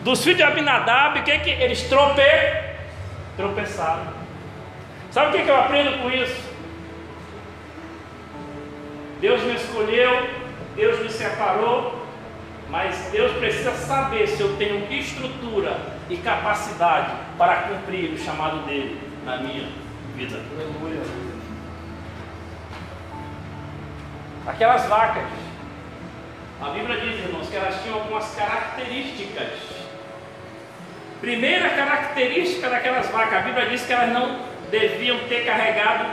dos 0.04 0.24
filhos 0.24 0.38
de 0.38 0.44
Abinadab, 0.44 1.22
que, 1.24 1.40
que 1.40 1.50
eles 1.50 1.84
trope... 1.84 2.22
tropeçaram? 3.38 4.08
Sabe 5.12 5.30
o 5.30 5.32
que, 5.32 5.44
que 5.44 5.50
eu 5.50 5.60
aprendo 5.60 6.02
com 6.02 6.10
isso? 6.10 6.52
Deus 9.20 9.44
me 9.44 9.56
escolheu, 9.56 10.28
Deus 10.76 11.00
me 11.00 11.10
separou, 11.10 12.06
mas 12.70 12.96
Deus 13.12 13.34
precisa 13.34 13.72
saber 13.74 14.28
se 14.28 14.42
eu 14.42 14.56
tenho 14.58 14.92
estrutura 14.92 15.78
e 16.10 16.18
capacidade 16.18 17.12
para 17.38 17.64
cumprir 17.64 18.14
o 18.14 18.18
chamado 18.18 18.66
dele 18.66 19.00
na 19.26 19.38
minha 19.38 19.70
vida. 20.16 20.40
A 26.62 26.70
Bíblia 26.70 27.00
diz, 27.02 27.20
irmãos, 27.20 27.48
que 27.50 27.56
elas 27.56 27.82
tinham 27.84 27.96
algumas 28.00 28.34
características. 28.34 29.61
Primeira 31.22 31.70
característica 31.70 32.68
daquelas 32.68 33.08
vacas, 33.12 33.34
a 33.34 33.42
Bíblia 33.42 33.68
diz 33.68 33.86
que 33.86 33.94
elas 33.94 34.10
não 34.10 34.40
deviam 34.72 35.20
ter 35.30 35.46
carregado 35.46 36.06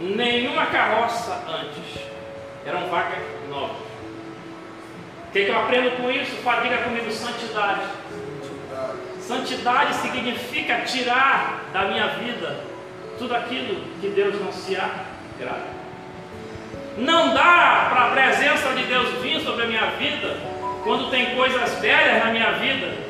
nenhuma 0.00 0.64
carroça 0.64 1.44
antes. 1.46 2.02
Eram 2.64 2.88
vacas 2.88 3.18
novas. 3.50 3.76
O 3.76 5.32
que, 5.32 5.44
que 5.44 5.50
eu 5.50 5.58
aprendo 5.58 5.90
com 5.98 6.10
isso? 6.10 6.36
Diga 6.62 6.78
comigo, 6.78 7.10
santidade. 7.12 7.82
Santidade 9.20 9.94
significa 9.96 10.80
tirar 10.80 11.64
da 11.70 11.84
minha 11.84 12.06
vida 12.06 12.60
tudo 13.18 13.36
aquilo 13.36 13.84
que 14.00 14.08
Deus 14.08 14.40
não 14.40 14.50
se 14.50 14.74
agrada. 14.74 15.80
Não 16.96 17.34
dá 17.34 17.88
para 17.90 18.06
a 18.06 18.10
presença 18.12 18.72
de 18.72 18.84
Deus 18.84 19.08
vir 19.20 19.38
sobre 19.42 19.64
a 19.64 19.66
minha 19.66 19.86
vida 19.98 20.34
quando 20.82 21.10
tem 21.10 21.36
coisas 21.36 21.78
velhas 21.78 22.24
na 22.24 22.32
minha 22.32 22.52
vida 22.52 23.09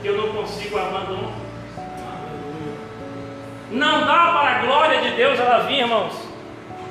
que 0.00 0.08
eu 0.08 0.16
não 0.16 0.28
consigo 0.32 0.78
abandonar. 0.78 1.32
Não 3.70 4.00
dá 4.00 4.32
para 4.32 4.50
a 4.50 4.62
glória 4.66 5.00
de 5.02 5.10
Deus 5.16 5.38
ela 5.38 5.60
vir, 5.60 5.78
irmãos, 5.78 6.14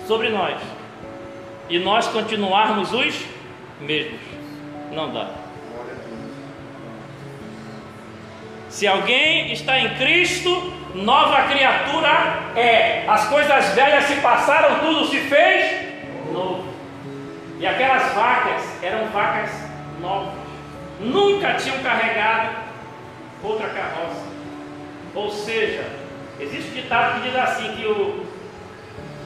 sobre 0.08 0.30
nós 0.30 0.58
e 1.70 1.78
nós 1.78 2.08
continuarmos 2.08 2.94
os 2.94 3.26
mesmos. 3.82 4.20
Não 4.92 5.12
dá. 5.12 5.28
Se 8.70 8.88
alguém 8.88 9.52
está 9.52 9.80
em 9.80 9.96
Cristo, 9.96 10.74
nova 10.96 11.44
criatura 11.44 12.52
é. 12.56 13.04
As 13.08 13.28
coisas 13.28 13.70
velhas 13.74 14.06
se 14.06 14.16
passaram, 14.18 14.80
tudo 14.80 15.06
se 15.08 15.20
fez 15.22 15.88
novo. 16.32 16.64
E 17.60 17.68
aquelas 17.68 18.14
vacas 18.14 18.64
eram 18.82 19.08
vacas 19.08 19.52
novas. 20.00 20.34
Nunca 21.00 21.56
tinham 21.56 21.80
carregado 21.80 22.70
outra 23.44 23.70
carroça. 23.70 24.28
Ou 25.16 25.30
seja, 25.32 25.86
existe 26.40 26.72
um 26.72 26.82
ditado 26.82 27.16
que 27.16 27.30
diz 27.30 27.36
assim 27.38 27.76
que 27.76 27.86
o 27.86 28.26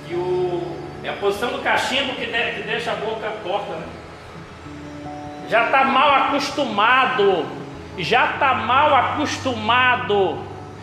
que 0.08 0.16
o 0.16 0.78
é 1.04 1.10
a 1.10 1.14
posição 1.14 1.50
do 1.50 1.62
cachimbo 1.62 2.14
que, 2.14 2.26
de, 2.26 2.52
que 2.54 2.62
deixa 2.64 2.92
a 2.92 2.96
boca 2.96 3.30
torta, 3.44 3.74
né? 3.74 3.86
Já 5.50 5.66
está 5.66 5.84
mal 5.84 6.10
acostumado, 6.16 7.46
já 7.98 8.32
está 8.32 8.54
mal 8.54 8.96
acostumado. 8.96 10.40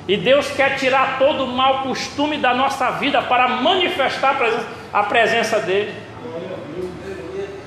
E 0.06 0.16
Deus 0.16 0.50
quer 0.50 0.76
tirar 0.76 1.18
todo 1.18 1.44
o 1.44 1.46
mau 1.46 1.82
costume 1.82 2.36
da 2.36 2.52
nossa 2.52 2.90
vida 2.92 3.22
para 3.22 3.48
manifestar 3.48 4.32
a 4.32 4.34
presença, 4.34 4.66
a 4.92 5.02
presença 5.04 5.60
dele. 5.60 5.94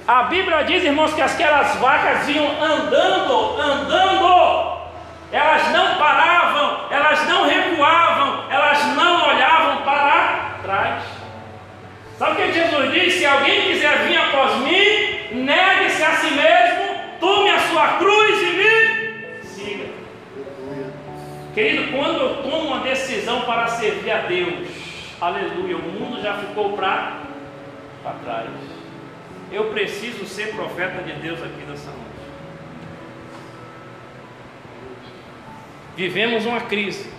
A 0.07 0.23
Bíblia 0.23 0.63
diz, 0.63 0.83
irmãos, 0.83 1.13
que 1.13 1.21
aquelas 1.21 1.75
vacas 1.77 2.27
iam 2.27 2.45
andando, 2.61 3.61
andando. 3.61 4.72
Elas 5.33 5.67
não 5.71 5.97
paravam, 5.97 6.87
elas 6.91 7.27
não 7.27 7.47
recuavam, 7.47 8.51
elas 8.51 8.85
não 8.95 9.29
olhavam 9.29 9.81
para 9.83 10.59
trás. 10.61 11.03
Sabe 12.19 12.33
o 12.33 12.35
que 12.35 12.53
Jesus 12.53 12.91
diz? 12.93 13.13
Se 13.15 13.25
alguém 13.25 13.63
quiser 13.63 14.05
vir 14.05 14.15
após 14.15 14.57
mim, 14.59 15.43
negue-se 15.43 16.03
a 16.03 16.11
si 16.17 16.29
mesmo, 16.35 16.99
tome 17.19 17.49
a 17.49 17.59
sua 17.61 17.87
cruz 17.97 18.41
e 18.43 18.45
me 18.45 19.43
siga. 19.43 19.85
Querido, 21.55 21.91
quando 21.97 22.19
eu 22.19 22.43
tomo 22.43 22.67
uma 22.67 22.81
decisão 22.81 23.41
para 23.41 23.65
servir 23.69 24.11
a 24.11 24.19
Deus, 24.19 24.69
aleluia, 25.19 25.77
o 25.77 25.81
mundo 25.81 26.21
já 26.21 26.35
ficou 26.35 26.77
para 26.77 27.13
trás. 28.23 28.49
Eu 29.51 29.71
preciso 29.71 30.27
ser 30.27 30.53
profeta 30.53 31.01
de 31.01 31.13
Deus 31.13 31.41
aqui 31.41 31.65
nessa 31.67 31.89
noite. 31.89 32.12
Vivemos 35.95 36.45
uma 36.45 36.61
crise. 36.61 37.11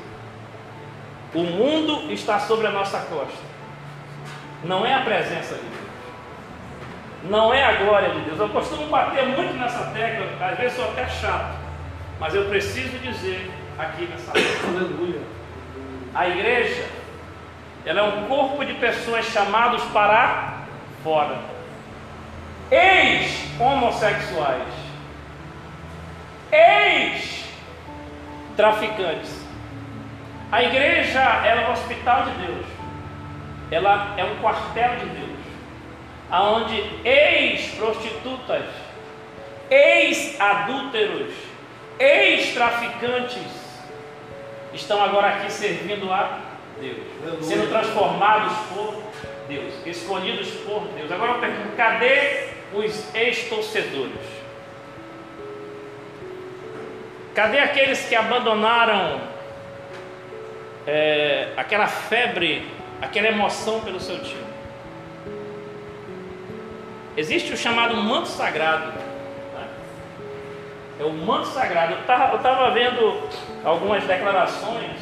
O 1.35 1.43
mundo 1.43 2.13
está 2.13 2.39
sobre 2.39 2.67
a 2.67 2.71
nossa 2.71 2.99
costa. 3.01 3.55
Não 4.63 4.87
é 4.87 4.95
a 4.95 5.01
presença 5.01 5.55
de 5.55 5.61
Deus. 5.61 5.85
Não 7.25 7.53
é 7.53 7.65
a 7.65 7.85
glória 7.85 8.11
de 8.11 8.21
Deus. 8.21 8.39
Eu 8.39 8.49
costumo 8.49 8.87
bater 8.87 9.27
muito 9.27 9.55
nessa 9.55 9.91
tecla, 9.93 10.47
às 10.47 10.59
vezes 10.59 10.77
sou 10.77 10.85
até 10.85 11.09
chato. 11.09 11.57
Mas 12.21 12.35
eu 12.35 12.45
preciso 12.47 12.99
dizer 12.99 13.51
aqui 13.79 14.07
nessa. 14.07 14.31
Aleluia. 14.31 15.21
A 16.15 16.29
igreja, 16.29 16.87
ela 17.85 18.01
é 18.01 18.03
um 18.03 18.27
corpo 18.27 18.65
de 18.65 18.75
pessoas 18.75 19.27
chamados 19.27 19.83
para 19.87 20.59
fora 21.03 21.55
ex-homossexuais, 22.71 24.73
ex-traficantes. 28.55 29.45
A 30.51 30.63
igreja 30.63 31.21
é 31.21 31.67
um 31.67 31.73
hospital 31.73 32.27
de 32.27 32.47
Deus, 32.47 32.67
ela 33.71 34.15
é 34.17 34.25
um 34.25 34.37
quartel 34.37 34.97
de 34.97 35.07
Deus, 35.07 35.39
aonde 36.31 36.81
ex-prostitutas, 37.05 38.65
ex-adúlteros, 39.69 41.35
ex-traficantes 41.99 43.65
estão 44.73 45.03
agora 45.03 45.29
aqui 45.29 45.53
servindo 45.53 46.13
a 46.13 46.41
Deus, 46.81 46.99
sendo 47.45 47.69
transformados 47.69 48.53
por 48.69 49.03
Deus, 49.49 49.75
escolhidos 49.87 50.51
por 50.65 50.87
Deus. 50.97 51.11
Agora 51.11 51.33
eu 51.33 51.41
pergunto: 51.41 51.77
cadê 51.77 52.49
os 52.73 53.15
ex-torcedores? 53.15 54.44
Cadê 57.35 57.59
aqueles 57.59 58.09
que 58.09 58.15
abandonaram 58.15 59.21
é, 60.87 61.49
aquela 61.57 61.89
febre, 61.89 62.71
aquela 63.03 63.27
emoção 63.27 63.81
pelo 63.81 63.99
seu 63.99 64.23
time? 64.23 64.45
Existe 67.17 67.53
o 67.53 67.57
chamado 67.57 67.97
manto 67.97 68.29
sagrado. 68.29 68.93
Né? 68.93 69.69
É 71.01 71.05
o 71.05 71.13
manto 71.13 71.49
sagrado. 71.49 71.95
Eu 71.95 72.37
estava 72.37 72.71
vendo 72.71 73.29
algumas 73.65 74.05
declarações 74.05 75.01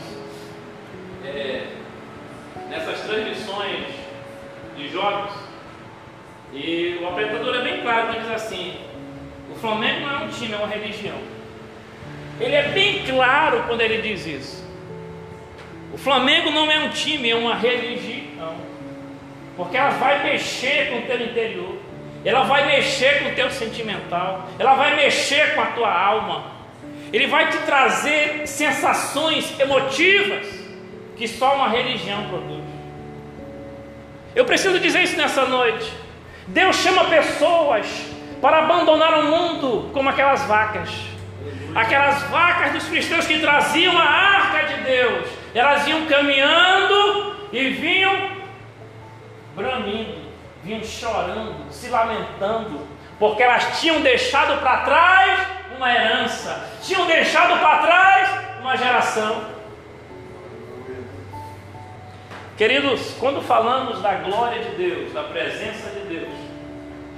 é, 1.27 1.67
nessas 2.71 3.01
transmissões 3.03 3.89
de 4.75 4.89
jogos 4.89 5.33
e 6.53 6.99
o 7.03 7.09
apresentador 7.09 7.57
é 7.57 7.63
bem 7.63 7.81
claro, 7.83 8.09
ele 8.11 8.21
diz 8.21 8.31
assim: 8.31 8.79
o 9.51 9.55
Flamengo 9.55 10.07
não 10.07 10.21
é 10.21 10.25
um 10.25 10.29
time, 10.29 10.55
é 10.55 10.57
uma 10.57 10.67
religião. 10.67 11.32
Ele 12.43 12.57
é 12.57 12.69
bem 12.69 13.05
claro 13.05 13.63
quando 13.69 13.81
ele 13.81 14.03
diz 14.03 14.27
isso. 14.27 14.65
O 15.93 15.99
Flamengo 15.99 16.51
não 16.51 16.71
é 16.71 16.81
um 16.81 16.89
time, 16.89 17.31
é 17.31 17.37
uma 17.37 17.55
religião. 17.55 18.57
Porque 19.57 19.77
ela 19.77 19.91
vai 19.91 20.25
mexer 20.25 20.91
com 20.91 20.99
o 20.99 21.03
teu 21.03 21.23
interior, 21.23 21.77
ela 22.25 22.43
vai 22.43 22.67
mexer 22.67 23.23
com 23.23 23.29
o 23.29 23.35
teu 23.35 23.49
sentimental, 23.51 24.49
ela 24.59 24.75
vai 24.75 24.97
mexer 24.97 25.55
com 25.55 25.61
a 25.61 25.67
tua 25.67 25.93
alma. 25.93 26.45
Ele 27.13 27.29
vai 27.29 27.49
te 27.49 27.59
trazer 27.59 28.47
sensações 28.47 29.59
emotivas 29.61 30.47
que 31.17 31.29
só 31.29 31.55
uma 31.55 31.69
religião 31.69 32.27
produz. 32.29 32.65
Eu 34.35 34.45
preciso 34.45 34.81
dizer 34.81 35.03
isso 35.03 35.17
nessa 35.17 35.45
noite. 35.45 35.93
Deus 36.49 36.77
chama 36.77 37.05
pessoas 37.05 37.87
para 38.41 38.65
abandonar 38.65 39.21
o 39.21 39.25
mundo 39.27 39.91
como 39.93 40.09
aquelas 40.09 40.43
vacas. 40.47 41.12
Aquelas 41.75 42.23
vacas 42.25 42.73
dos 42.73 42.85
cristãos 42.85 43.27
que 43.27 43.41
traziam 43.41 43.97
a 43.99 44.05
arca 44.05 44.67
de 44.67 44.83
Deus. 44.83 45.29
Elas 45.55 45.87
iam 45.87 46.07
caminhando 46.07 47.37
e 47.53 47.71
vinham 47.71 48.31
bramindo, 49.55 50.23
vinham 50.63 50.83
chorando, 50.85 51.71
se 51.71 51.89
lamentando, 51.89 52.87
porque 53.19 53.43
elas 53.43 53.81
tinham 53.81 54.01
deixado 54.01 54.61
para 54.61 54.79
trás 54.79 55.47
uma 55.77 55.93
herança, 55.93 56.69
tinham 56.83 57.07
deixado 57.07 57.59
para 57.59 57.79
trás 57.79 58.61
uma 58.61 58.77
geração. 58.77 59.53
Queridos, 62.57 63.15
quando 63.19 63.43
falamos 63.43 64.01
da 64.03 64.15
glória 64.15 64.63
de 64.63 64.77
Deus, 64.77 65.13
da 65.13 65.25
presença 65.25 65.91
de 65.91 66.01
Deus, 66.01 66.33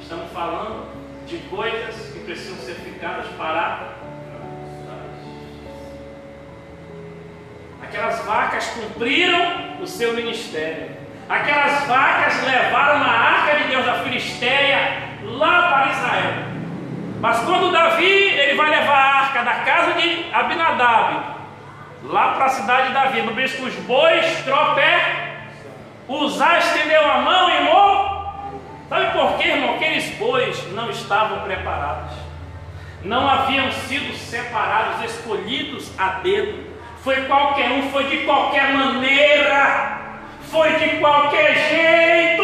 estamos 0.01 0.31
falando 0.33 0.87
de 1.27 1.39
coisas 1.49 2.13
que 2.13 2.21
precisam 2.21 2.57
ser 2.59 2.75
ficadas 2.75 3.27
para 3.37 3.94
Aquelas 7.95 8.25
vacas 8.25 8.67
cumpriram 8.71 9.79
o 9.81 9.87
seu 9.87 10.15
ministério. 10.15 10.91
Aquelas 11.29 11.87
vacas 11.87 12.43
levaram 12.43 13.05
a 13.05 13.09
arca 13.09 13.57
de 13.59 13.69
Deus 13.69 13.87
da 13.87 14.01
Filisteia 14.01 15.11
lá 15.23 15.69
para 15.71 15.93
Israel. 15.93 16.33
Mas 17.21 17.39
quando 17.45 17.71
Davi 17.71 18.05
ele 18.05 18.57
vai 18.57 18.69
levar 18.69 18.97
a 18.97 19.19
arca 19.21 19.45
da 19.45 19.55
casa 19.61 19.93
de 19.93 20.27
Abinadab 20.33 21.23
lá 22.03 22.33
para 22.33 22.47
a 22.47 22.49
cidade 22.49 22.89
de 22.89 22.95
Davi, 22.95 23.23
no 23.23 23.33
que 23.33 23.63
os 23.63 23.75
bois 23.87 24.43
tropé 24.45 25.31
Usar 26.09 26.59
estendeu 26.59 27.09
a 27.09 27.19
mão 27.19 27.49
e 27.49 27.63
morreu. 27.63 28.25
Sabe 28.89 29.13
por 29.13 29.39
quê, 29.39 29.49
irmão? 29.51 29.77
Aqueles 29.77 30.19
bois 30.19 30.73
não 30.73 30.91
estavam 30.91 31.43
preparados. 31.43 32.13
Não 33.05 33.27
haviam 33.29 33.71
sido 33.71 34.15
separados, 34.17 35.05
escolhidos 35.05 35.93
a 35.97 36.09
dedo. 36.25 36.74
Foi 37.05 37.27
qualquer 37.27 37.71
um, 37.71 37.91
foi 37.91 38.05
de 38.05 38.25
qualquer 38.25 38.73
maneira. 38.73 40.01
Foi 40.51 40.73
de 40.79 40.97
qualquer 41.01 41.55
jeito. 41.55 42.43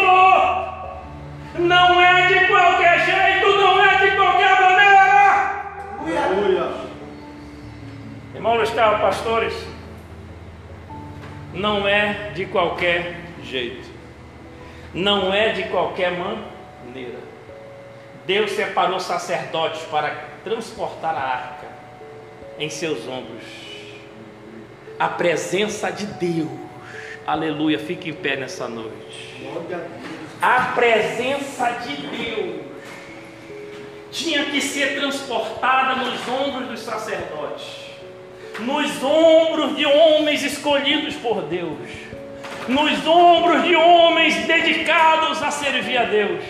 Não 1.57 1.99
é 1.99 2.27
de 2.27 2.47
qualquer 2.47 2.99
jeito, 3.03 3.57
não 3.57 3.83
é 3.83 3.97
de 3.97 4.15
qualquer 4.15 4.61
maneira. 4.61 6.25
Aleluia. 6.25 6.71
Irmão 8.35 8.57
Gustavo, 8.57 9.01
pastores, 9.01 9.53
não 11.55 11.87
é 11.87 12.29
de 12.35 12.45
qualquer 12.45 13.19
jeito, 13.43 13.89
não 14.93 15.33
é 15.33 15.49
de 15.49 15.63
qualquer 15.63 16.11
maneira. 16.11 17.17
Deus 18.27 18.51
separou 18.51 18.99
sacerdotes 18.99 19.81
para 19.83 20.15
transportar 20.43 21.15
a 21.15 21.21
arca 21.21 21.67
em 22.59 22.69
seus 22.69 23.07
ombros. 23.07 23.60
A 25.01 25.09
presença 25.09 25.91
de 25.91 26.05
Deus, 26.05 26.47
aleluia, 27.25 27.79
fique 27.79 28.11
em 28.11 28.13
pé 28.13 28.35
nessa 28.35 28.67
noite. 28.67 29.41
A 30.39 30.73
presença 30.75 31.71
de 31.71 31.95
Deus 32.05 32.61
tinha 34.11 34.45
que 34.45 34.61
ser 34.61 34.99
transportada 34.99 35.95
nos 35.95 36.27
ombros 36.27 36.69
dos 36.69 36.81
sacerdotes, 36.81 37.65
nos 38.59 39.01
ombros 39.01 39.75
de 39.75 39.87
homens 39.87 40.43
escolhidos 40.43 41.15
por 41.15 41.45
Deus, 41.45 41.89
nos 42.67 43.07
ombros 43.07 43.63
de 43.63 43.75
homens 43.75 44.45
dedicados 44.45 45.41
a 45.41 45.49
servir 45.49 45.97
a 45.97 46.03
Deus. 46.03 46.43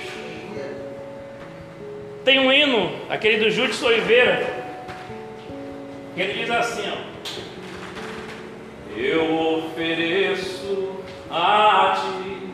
Tem 2.25 2.37
um 2.37 2.51
hino, 2.51 2.91
aquele 3.09 3.45
do 3.45 3.49
Júlio 3.49 3.73
Oliveira, 3.85 4.45
que 6.13 6.21
ele 6.21 6.41
diz 6.41 6.51
assim: 6.51 6.83
ó, 6.91 7.10
Eu 8.95 9.57
ofereço 9.57 10.95
a 11.29 11.95
ti 11.95 12.51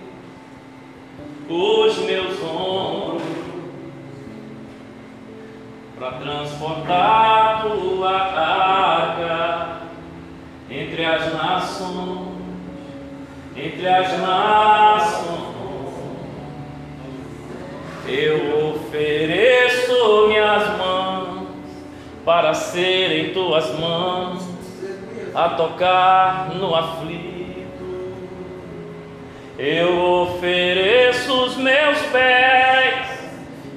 os 1.50 1.98
meus 2.00 2.42
ombros 2.44 3.24
para 5.98 6.12
transportar 6.12 7.64
tua 7.64 8.12
arca 8.12 9.78
entre 10.70 11.04
as 11.04 11.34
nações, 11.34 12.28
entre 13.56 13.88
as 13.88 14.20
nações. 14.20 15.38
Eu 18.08 18.76
ofereço 18.76 20.28
minhas 20.28 20.78
mãos 20.78 21.48
para 22.24 22.54
serem 22.54 23.34
tuas 23.34 23.78
mãos 23.80 24.47
a 25.38 25.50
tocar 25.50 26.50
no 26.56 26.74
aflito. 26.74 27.68
Eu 29.56 30.24
ofereço 30.24 31.32
os 31.46 31.56
meus 31.58 32.00
pés 32.12 33.08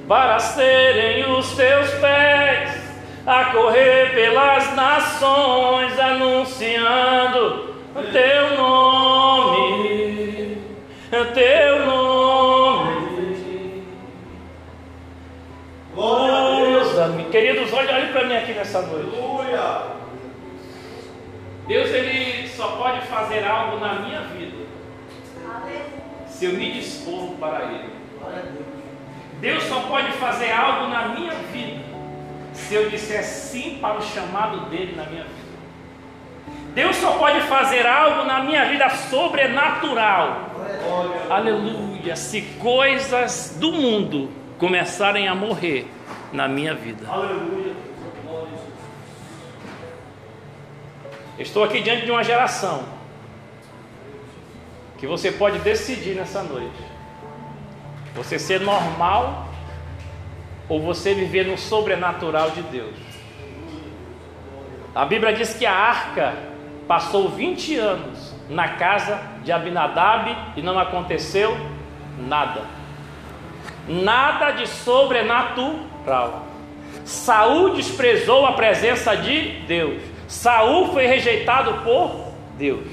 para 0.07 0.39
serem 0.39 1.31
os 1.31 1.55
teus 1.55 1.87
pés 1.91 2.81
a 3.27 3.45
correr 3.45 4.11
pelas 4.15 4.75
nações 4.75 5.99
anunciando 5.99 7.75
teu 8.11 8.57
nome, 8.57 10.57
teu 11.35 11.85
nome. 11.85 13.83
Glória 15.93 17.23
queridos, 17.29 17.71
olhem 17.71 17.95
olhe 17.95 18.07
para 18.07 18.25
mim 18.25 18.35
aqui 18.35 18.53
nessa 18.53 18.81
noite. 18.81 20.00
Deus 21.67 21.89
ele 21.89 22.47
só 22.49 22.75
pode 22.77 23.05
fazer 23.07 23.45
algo 23.45 23.79
na 23.79 23.99
minha 23.99 24.21
vida 24.21 24.61
se 26.27 26.45
eu 26.45 26.53
me 26.53 26.71
dispor 26.71 27.35
para 27.39 27.65
ele. 27.65 27.89
Deus. 29.39 29.63
Só 29.65 29.81
pode 29.81 30.11
fazer 30.13 30.51
algo 30.51 30.87
na 30.87 31.09
minha 31.09 31.33
vida 31.51 31.81
se 32.53 32.73
eu 32.73 32.89
disser 32.89 33.23
sim 33.23 33.77
para 33.79 33.97
o 33.97 34.01
chamado 34.01 34.69
dele 34.69 34.95
na 34.95 35.05
minha 35.05 35.23
vida. 35.23 35.51
Deus 36.73 36.95
só 36.95 37.17
pode 37.17 37.41
fazer 37.41 37.85
algo 37.85 38.23
na 38.25 38.43
minha 38.43 38.65
vida 38.65 38.89
sobrenatural. 38.89 40.49
Glória 40.83 41.21
a 41.29 41.35
Aleluia. 41.35 42.15
Se 42.15 42.41
coisas 42.59 43.57
do 43.59 43.71
mundo 43.71 44.29
começarem 44.57 45.27
a 45.27 45.35
morrer 45.35 45.87
na 46.31 46.47
minha 46.47 46.73
vida. 46.73 47.07
Aleluia. 47.07 47.70
Estou 51.39 51.63
aqui 51.63 51.81
diante 51.81 52.05
de 52.05 52.11
uma 52.11 52.23
geração 52.23 52.83
que 54.97 55.07
você 55.07 55.31
pode 55.31 55.59
decidir 55.59 56.15
nessa 56.15 56.43
noite. 56.43 56.77
Você 58.15 58.37
ser 58.37 58.61
normal 58.61 59.47
ou 60.69 60.81
você 60.81 61.13
viver 61.13 61.47
no 61.47 61.57
sobrenatural 61.57 62.51
de 62.51 62.61
Deus. 62.63 62.95
A 64.93 65.05
Bíblia 65.05 65.33
diz 65.33 65.53
que 65.53 65.65
a 65.65 65.73
arca 65.73 66.35
passou 66.87 67.29
20 67.29 67.77
anos 67.77 68.35
na 68.49 68.69
casa 68.69 69.21
de 69.43 69.51
Abinadab 69.51 70.35
e 70.55 70.61
não 70.61 70.77
aconteceu 70.77 71.57
nada. 72.19 72.63
Nada 73.87 74.51
de 74.51 74.67
sobrenatural. 74.67 76.45
Saul 77.05 77.73
desprezou 77.73 78.45
a 78.45 78.53
presença 78.53 79.15
de 79.15 79.61
Deus. 79.61 80.10
Saul 80.31 80.93
foi 80.93 81.05
rejeitado 81.05 81.83
por 81.83 82.31
Deus. 82.57 82.87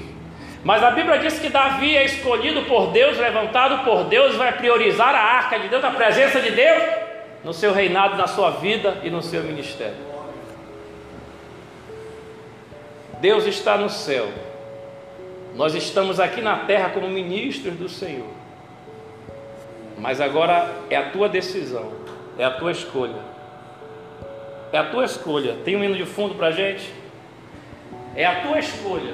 Mas 0.61 0.83
a 0.83 0.91
Bíblia 0.91 1.19
diz 1.19 1.39
que 1.39 1.47
Davi 1.47 1.95
é 1.95 2.03
escolhido 2.03 2.63
por 2.63 2.91
Deus, 2.91 3.17
levantado 3.17 3.85
por 3.85 4.03
Deus, 4.03 4.35
vai 4.35 4.51
priorizar 4.57 5.15
a 5.15 5.37
arca 5.37 5.57
de 5.57 5.69
Deus, 5.69 5.81
a 5.81 5.91
presença 5.91 6.41
de 6.41 6.51
Deus 6.51 6.83
no 7.41 7.53
seu 7.53 7.71
reinado, 7.71 8.17
na 8.17 8.27
sua 8.27 8.51
vida 8.51 8.97
e 9.03 9.09
no 9.09 9.21
seu 9.21 9.41
ministério. 9.41 9.95
Deus 13.21 13.45
está 13.45 13.77
no 13.77 13.89
céu. 13.89 14.27
Nós 15.55 15.73
estamos 15.73 16.19
aqui 16.19 16.41
na 16.41 16.57
terra 16.57 16.89
como 16.89 17.07
ministros 17.07 17.75
do 17.75 17.87
Senhor. 17.87 18.27
Mas 19.97 20.19
agora 20.19 20.69
é 20.89 20.97
a 20.97 21.09
tua 21.09 21.29
decisão, 21.29 21.89
é 22.37 22.43
a 22.43 22.51
tua 22.51 22.73
escolha. 22.73 23.21
É 24.73 24.77
a 24.77 24.83
tua 24.83 25.05
escolha. 25.05 25.55
Tem 25.63 25.77
um 25.77 25.83
hino 25.83 25.95
de 25.95 26.05
fundo 26.05 26.35
para 26.35 26.51
gente? 26.51 26.98
É 28.19 28.25
a 28.25 28.41
tua 28.41 28.59
escolha 28.59 29.13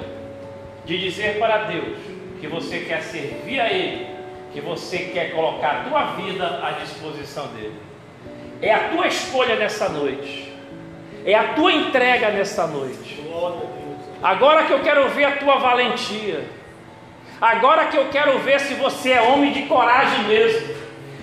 de 0.84 0.98
dizer 0.98 1.38
para 1.38 1.58
Deus 1.58 1.96
que 2.40 2.48
você 2.48 2.80
quer 2.80 3.00
servir 3.02 3.60
a 3.60 3.72
Ele, 3.72 4.04
que 4.52 4.60
você 4.60 4.98
quer 5.14 5.30
colocar 5.32 5.68
a 5.68 5.84
tua 5.84 6.02
vida 6.16 6.44
à 6.60 6.72
disposição 6.72 7.46
dele. 7.54 7.80
É 8.60 8.74
a 8.74 8.88
tua 8.88 9.06
escolha 9.06 9.54
nessa 9.54 9.88
noite, 9.88 10.52
é 11.24 11.34
a 11.36 11.54
tua 11.54 11.72
entrega 11.72 12.30
nessa 12.30 12.66
noite. 12.66 13.22
Agora 14.20 14.64
que 14.64 14.72
eu 14.72 14.80
quero 14.80 15.08
ver 15.10 15.24
a 15.26 15.36
tua 15.36 15.60
valentia, 15.60 16.44
agora 17.40 17.84
que 17.84 17.96
eu 17.96 18.08
quero 18.08 18.40
ver 18.40 18.58
se 18.58 18.74
você 18.74 19.12
é 19.12 19.22
homem 19.22 19.52
de 19.52 19.62
coragem 19.66 20.24
mesmo, 20.24 20.74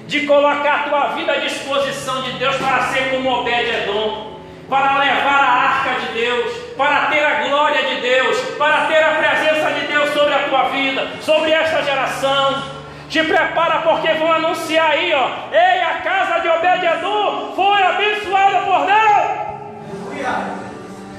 de 0.08 0.26
colocar 0.26 0.74
a 0.74 0.84
tua 0.88 1.08
vida 1.16 1.34
à 1.34 1.36
disposição 1.36 2.22
de 2.22 2.32
Deus 2.40 2.56
para 2.56 2.84
ser 2.94 3.12
como 3.12 3.30
Obed-Edom, 3.30 4.33
para 4.74 4.98
levar 4.98 5.40
a 5.40 5.52
arca 5.70 6.00
de 6.00 6.14
Deus, 6.20 6.52
para 6.76 7.06
ter 7.06 7.24
a 7.24 7.44
glória 7.48 7.84
de 7.84 8.02
Deus, 8.02 8.36
para 8.58 8.88
ter 8.88 9.04
a 9.04 9.12
presença 9.12 9.72
de 9.72 9.86
Deus 9.86 10.10
sobre 10.10 10.34
a 10.34 10.40
tua 10.50 10.64
vida, 10.70 11.08
sobre 11.22 11.52
esta 11.52 11.84
geração. 11.84 12.64
Te 13.08 13.24
prepara 13.24 13.82
porque 13.82 14.12
vão 14.14 14.34
anunciar 14.34 14.90
aí, 14.90 15.14
ó. 15.14 15.30
Ei, 15.52 15.80
a 15.80 16.00
casa 16.02 16.40
de 16.40 16.50
Obed-Edom 16.50 17.54
foi 17.56 17.84
abençoada 17.84 18.62
por 18.62 18.88
Deus. 18.88 19.44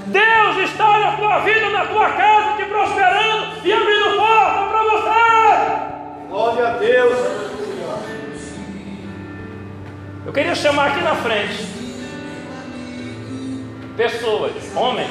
Deus 0.07 0.57
está 0.69 0.99
na 0.99 1.13
tua 1.13 1.39
vida, 1.39 1.71
na 1.71 1.87
tua 1.87 2.11
casa, 2.11 2.57
te 2.57 2.65
prosperando 2.65 3.47
e 3.63 3.73
abrindo 3.73 4.17
porta 4.17 4.63
para 4.69 4.83
você. 4.83 6.27
Glória 6.29 6.67
a 6.67 6.71
Deus. 6.73 7.19
Eu 10.27 10.33
queria 10.33 10.57
chamar 10.57 10.89
aqui 10.89 11.01
na 11.05 11.15
frente 11.15 11.74
pessoas, 13.97 14.53
homens, 14.75 15.11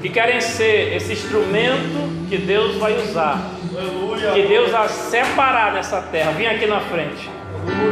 que 0.00 0.08
querem 0.08 0.40
ser 0.40 0.94
esse 0.96 1.12
instrumento 1.12 2.28
que 2.28 2.36
Deus 2.38 2.76
vai 2.76 2.94
usar, 2.94 3.38
que 4.34 4.42
Deus 4.42 4.70
vai 4.70 4.88
separar 4.88 5.72
nessa 5.72 6.00
terra. 6.02 6.32
Vem 6.32 6.46
aqui 6.46 6.66
na 6.66 6.80
frente, 6.80 7.30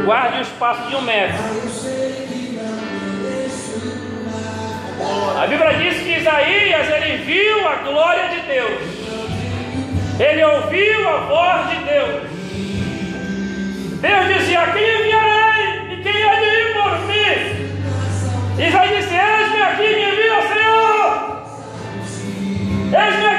guarde 0.05 0.37
um 0.37 0.41
espaço 0.41 0.89
de 0.89 0.95
um 0.95 1.01
metro. 1.01 1.43
A 5.41 5.47
Bíblia 5.47 5.73
diz 5.73 6.01
que 6.03 6.15
Isaías 6.17 6.87
ele 6.89 7.17
viu 7.23 7.67
a 7.67 7.75
glória 7.75 8.29
de 8.29 8.39
Deus, 8.41 8.81
ele 10.19 10.43
ouviu 10.43 11.09
a 11.09 11.17
voz 11.21 11.69
de 11.69 11.83
Deus. 11.83 12.33
Deus 13.99 14.37
dizia: 14.37 14.67
Quem 14.73 14.83
é 14.83 14.99
enviará? 14.99 15.22
E 18.57 18.67
Isaías 18.67 19.03
disse: 19.03 19.15
Eis-me 19.15 19.61
aqui, 19.63 19.81
me 19.81 20.03
envia, 20.03 20.41
Senhor! 20.47 21.41
Eis-me 22.93 23.25
aqui. 23.25 23.32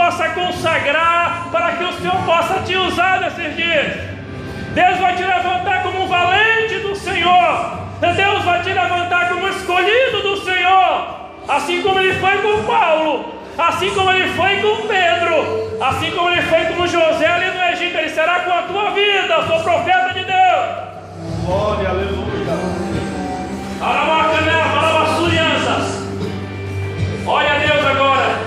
possa 0.00 0.30
consagrar, 0.30 1.48
para 1.52 1.72
que 1.72 1.84
o 1.84 1.92
Senhor 1.92 2.16
possa 2.24 2.60
te 2.60 2.74
usar 2.74 3.20
nesses 3.20 3.54
dias. 3.54 3.96
Deus 4.72 4.98
vai 4.98 5.14
te 5.14 5.22
levantar 5.22 5.82
como 5.82 6.04
um 6.04 6.08
valente 6.08 6.78
do 6.78 6.96
Senhor. 6.96 7.78
Deus 8.00 8.42
vai 8.42 8.62
te 8.62 8.72
levantar 8.72 9.28
como 9.28 9.46
escolhido 9.48 10.22
do 10.22 10.38
Senhor. 10.38 11.16
Assim 11.46 11.82
como 11.82 12.00
ele 12.00 12.14
foi 12.14 12.38
com 12.38 12.62
Paulo, 12.64 13.34
assim 13.58 13.90
como 13.90 14.10
ele 14.10 14.32
foi 14.32 14.56
com 14.62 14.88
Pedro, 14.88 15.78
assim 15.82 16.10
como 16.12 16.30
ele 16.30 16.42
foi 16.42 16.64
com 16.64 16.86
José 16.86 17.26
ali 17.26 17.50
no 17.50 17.62
Egito, 17.64 17.98
ele 17.98 18.08
será 18.08 18.40
com 18.40 18.52
a 18.52 18.62
tua 18.62 18.92
vida. 18.92 19.34
Eu 19.34 19.46
sou 19.48 19.60
profeta 19.62 20.14
de 20.14 20.24
Deus. 20.24 21.44
Glória, 21.44 21.90
aleluia. 21.90 22.54
Aramacané, 23.82 24.62
Aramaçurianças. 24.62 26.08
Olha 27.26 27.58
Deus 27.58 27.86
agora. 27.86 28.39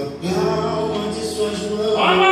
The 0.00 0.06
power 0.06 1.12
de 1.12 1.20
suas 1.22 1.58
mãos. 1.72 2.29